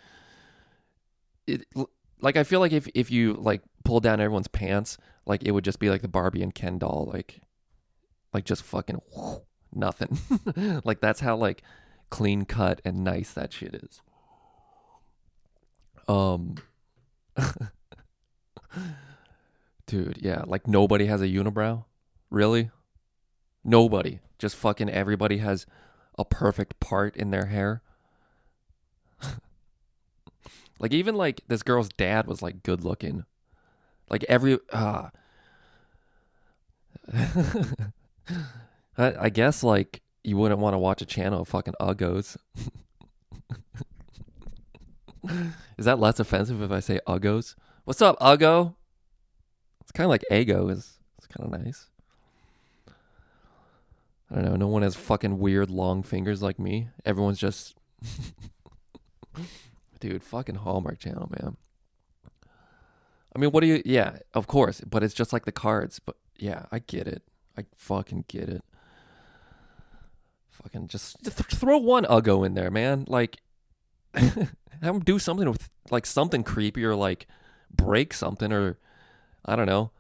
It 1.47 1.65
like 2.21 2.37
I 2.37 2.43
feel 2.43 2.59
like 2.59 2.73
if 2.73 2.89
if 2.95 3.13
you 3.13 3.35
like 3.35 3.63
pull 3.85 4.01
down 4.01 4.21
everyone's 4.21 4.49
pants, 4.49 4.99
like 5.25 5.45
it 5.45 5.53
would 5.53 5.65
just 5.65 5.79
be 5.79 5.89
like 5.89 6.03
the 6.03 6.09
Barbie 6.09 6.43
and 6.43 6.53
Ken 6.53 6.79
doll, 6.79 7.09
like 7.13 7.43
like 8.33 8.45
just 8.45 8.65
fucking 8.65 9.01
nothing. 9.73 10.19
like 10.85 11.01
that's 11.01 11.21
how 11.21 11.37
like 11.37 11.63
clean 12.11 12.45
cut 12.45 12.81
and 12.85 13.03
nice 13.05 13.33
that 13.33 13.53
shit 13.53 13.75
is. 13.75 14.01
Um 16.09 16.57
Dude, 19.87 20.19
yeah, 20.21 20.43
like 20.47 20.67
nobody 20.67 21.07
has 21.07 21.21
a 21.21 21.27
unibrow. 21.27 21.85
Really? 22.31 22.71
Nobody. 23.63 24.21
Just 24.39 24.57
fucking 24.57 24.91
everybody 24.91 25.39
has 25.39 25.67
a 26.19 26.25
perfect 26.25 26.81
part 26.81 27.17
in 27.17 27.31
their 27.31 27.47
hair. 27.47 27.83
like 30.79 30.93
even 30.93 31.15
like 31.15 31.43
this 31.49 31.63
girl's 31.63 31.89
dad 31.91 32.27
was 32.27 32.43
like 32.43 32.63
good 32.63 32.85
looking. 32.85 33.25
Like 34.11 34.25
every 34.29 34.59
I, 34.73 35.11
I 38.97 39.29
guess 39.29 39.63
like 39.63 40.01
you 40.25 40.37
wouldn't 40.39 40.61
want 40.61 40.75
to 40.75 40.79
watch 40.79 41.03
a 41.03 41.07
channel 41.07 41.43
of 41.43 41.49
fucking 41.49 41.75
uggos. 41.81 42.37
Is 45.79 45.85
that 45.85 46.01
less 46.01 46.19
offensive 46.19 46.63
if 46.63 46.71
I 46.71 46.81
say 46.81 46.99
uggos? 47.07 47.55
What's 47.85 48.03
up, 48.03 48.19
uggo? 48.19 48.75
It's 49.83 49.93
kind 49.93 50.07
of 50.07 50.11
like 50.11 50.25
ego. 50.31 50.69
Is 50.69 50.99
it's 51.19 51.27
kind 51.27 51.53
of 51.53 51.61
nice. 51.61 51.89
I 54.31 54.37
don't 54.37 54.45
know. 54.45 54.57
No 54.57 54.69
one 54.69 54.83
has 54.83 54.97
fucking 54.97 55.39
weird 55.39 55.71
long 55.71 56.03
fingers 56.03 56.43
like 56.43 56.59
me. 56.59 56.89
Everyone's 57.05 57.39
just, 57.39 57.77
dude, 60.01 60.23
fucking 60.23 60.57
Hallmark 60.57 60.99
Channel, 60.99 61.31
man. 61.39 61.57
I 63.35 63.39
mean, 63.39 63.51
what 63.51 63.61
do 63.61 63.67
you? 63.67 63.83
Yeah, 63.85 64.19
of 64.33 64.47
course, 64.47 64.81
but 64.81 65.03
it's 65.03 65.15
just 65.15 65.33
like 65.33 65.45
the 65.45 65.53
cards. 65.53 65.99
But 65.99 66.17
yeah, 66.37 66.65
I 66.73 66.79
get 66.79 67.07
it. 67.07 67.23
I 67.59 67.65
fucking 67.77 68.25
get 68.29 68.49
it. 68.49 68.65
Fucking 70.65 70.89
just 70.89 71.23
th- 71.23 71.35
throw 71.35 71.79
one 71.79 72.05
uggo 72.05 72.45
in 72.45 72.55
there, 72.55 72.71
man. 72.71 73.05
Like, 73.07 73.37
have 74.15 74.49
him 74.81 75.01
do 75.01 75.19
something 75.19 75.49
with 75.49 75.71
like 75.91 76.07
something 76.07 76.43
creepy 76.43 76.85
or 76.85 76.95
like 76.95 77.27
break 77.71 78.13
something 78.13 78.53
or 78.53 78.79
I 79.45 79.57
don't 79.57 79.67
know, 79.67 79.91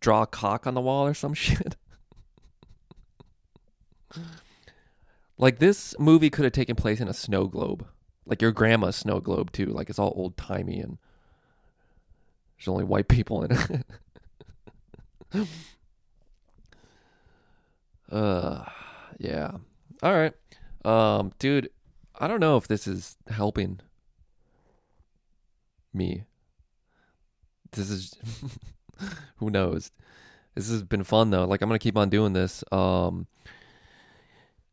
draw 0.00 0.22
a 0.22 0.26
cock 0.26 0.66
on 0.66 0.74
the 0.74 0.80
wall 0.80 1.06
or 1.06 1.14
some 1.14 1.34
shit. 1.34 1.76
like 5.36 5.58
this 5.58 5.94
movie 5.98 6.30
could 6.30 6.44
have 6.44 6.52
taken 6.52 6.76
place 6.76 7.00
in 7.00 7.08
a 7.08 7.14
snow 7.14 7.46
globe, 7.46 7.86
like 8.26 8.42
your 8.42 8.52
grandma's 8.52 8.96
snow 8.96 9.20
globe 9.20 9.52
too. 9.52 9.66
Like 9.66 9.88
it's 9.88 9.98
all 9.98 10.12
old 10.16 10.36
timey 10.36 10.80
and 10.80 10.98
there's 12.58 12.68
only 12.68 12.84
white 12.84 13.08
people 13.08 13.44
in 13.44 13.52
it. 13.52 15.48
uh, 18.10 18.64
yeah. 19.18 19.52
All 20.02 20.14
right, 20.14 20.32
um, 20.84 21.32
dude. 21.38 21.70
I 22.20 22.26
don't 22.26 22.40
know 22.40 22.56
if 22.56 22.66
this 22.66 22.88
is 22.88 23.16
helping 23.28 23.80
me. 25.92 26.24
This 27.72 27.90
is 27.90 28.14
who 29.36 29.50
knows. 29.50 29.92
This 30.54 30.70
has 30.70 30.82
been 30.82 31.04
fun 31.04 31.30
though. 31.30 31.44
Like 31.44 31.62
I'm 31.62 31.68
gonna 31.68 31.78
keep 31.78 31.96
on 31.96 32.08
doing 32.08 32.32
this. 32.32 32.64
Um, 32.72 33.26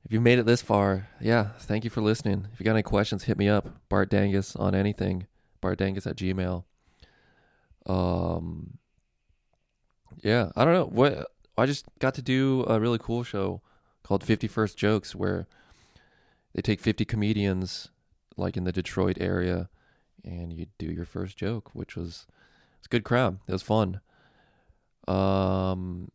if 0.04 0.12
you 0.12 0.22
made 0.22 0.38
it 0.38 0.46
this 0.46 0.62
far, 0.62 1.08
yeah, 1.20 1.50
thank 1.60 1.84
you 1.84 1.90
for 1.90 2.02
listening. 2.02 2.48
If 2.54 2.60
you 2.60 2.64
got 2.64 2.74
any 2.74 2.84
questions, 2.84 3.24
hit 3.24 3.38
me 3.38 3.50
up. 3.50 3.68
Bart 3.90 4.10
Dangus 4.10 4.60
on 4.60 4.76
anything. 4.76 5.26
Bart 5.62 5.80
Dangus 5.80 6.06
at 6.06 6.16
Gmail. 6.16 6.64
Um, 7.88 8.78
yeah, 10.22 10.52
I 10.56 10.64
don't 10.64 10.74
know 10.74 10.86
what. 10.86 11.28
I 11.58 11.66
just 11.66 11.86
got 12.00 12.14
to 12.16 12.22
do 12.22 12.66
a 12.68 12.80
really 12.80 13.00
cool 13.00 13.24
show 13.24 13.62
called 14.06 14.24
50 14.24 14.48
First 14.48 14.78
Jokes 14.78 15.16
where 15.16 15.48
they 16.54 16.62
take 16.62 16.80
50 16.80 17.06
comedians 17.06 17.90
like 18.38 18.56
in 18.56 18.64
the 18.64 18.72
Detroit 18.72 19.18
area 19.20 19.68
and 20.24 20.54
you 20.54 20.68
do 20.78 20.86
your 20.86 21.06
first 21.06 21.38
joke, 21.38 21.72
which 21.74 21.96
was 21.96 22.28
it's 22.78 22.86
a 22.86 22.90
good 22.90 23.04
crowd. 23.04 23.40
It 23.48 23.52
was 23.52 23.64
fun. 23.64 24.02
Um 25.08 26.12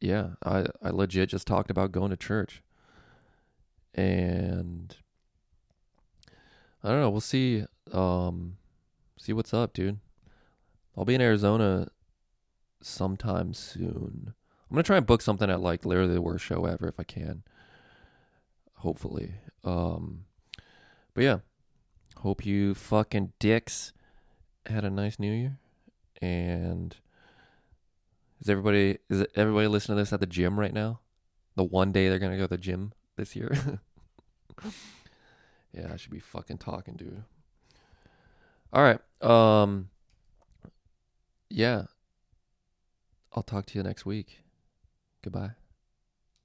yeah, 0.00 0.30
I 0.44 0.66
I 0.82 0.90
legit 0.90 1.28
just 1.28 1.46
talked 1.46 1.70
about 1.70 1.92
going 1.92 2.10
to 2.10 2.16
church. 2.16 2.62
And 3.94 4.96
I 6.82 6.88
don't 6.88 7.00
know, 7.00 7.10
we'll 7.10 7.20
see 7.20 7.64
um 7.92 8.56
see 9.16 9.32
what's 9.32 9.54
up, 9.54 9.72
dude. 9.72 10.00
I'll 10.96 11.04
be 11.04 11.14
in 11.14 11.20
Arizona 11.20 11.86
sometime 12.82 13.54
soon. 13.54 14.34
I'm 14.70 14.76
gonna 14.76 14.84
try 14.84 14.98
and 14.98 15.06
book 15.06 15.20
something 15.20 15.50
at 15.50 15.60
like 15.60 15.84
literally 15.84 16.14
the 16.14 16.22
worst 16.22 16.44
show 16.44 16.64
ever 16.64 16.86
if 16.86 17.00
I 17.00 17.02
can. 17.02 17.42
Hopefully. 18.76 19.32
Um 19.64 20.26
but 21.12 21.24
yeah. 21.24 21.38
Hope 22.18 22.46
you 22.46 22.74
fucking 22.74 23.32
dicks 23.40 23.92
had 24.66 24.84
a 24.84 24.90
nice 24.90 25.18
new 25.18 25.32
year. 25.32 25.58
And 26.22 26.96
is 28.40 28.48
everybody 28.48 28.98
is 29.08 29.26
everybody 29.34 29.66
listening 29.66 29.96
to 29.96 30.02
this 30.02 30.12
at 30.12 30.20
the 30.20 30.26
gym 30.26 30.58
right 30.58 30.72
now? 30.72 31.00
The 31.56 31.64
one 31.64 31.90
day 31.90 32.08
they're 32.08 32.20
gonna 32.20 32.36
go 32.36 32.44
to 32.44 32.48
the 32.48 32.56
gym 32.56 32.92
this 33.16 33.34
year. 33.34 33.80
yeah, 35.72 35.90
I 35.92 35.96
should 35.96 36.12
be 36.12 36.20
fucking 36.20 36.58
talking, 36.58 36.94
dude. 36.94 37.24
All 38.72 38.84
right. 38.84 39.00
Um 39.20 39.88
yeah. 41.48 41.86
I'll 43.32 43.42
talk 43.42 43.66
to 43.66 43.78
you 43.78 43.82
next 43.82 44.06
week. 44.06 44.44
Goodbye. 45.22 45.59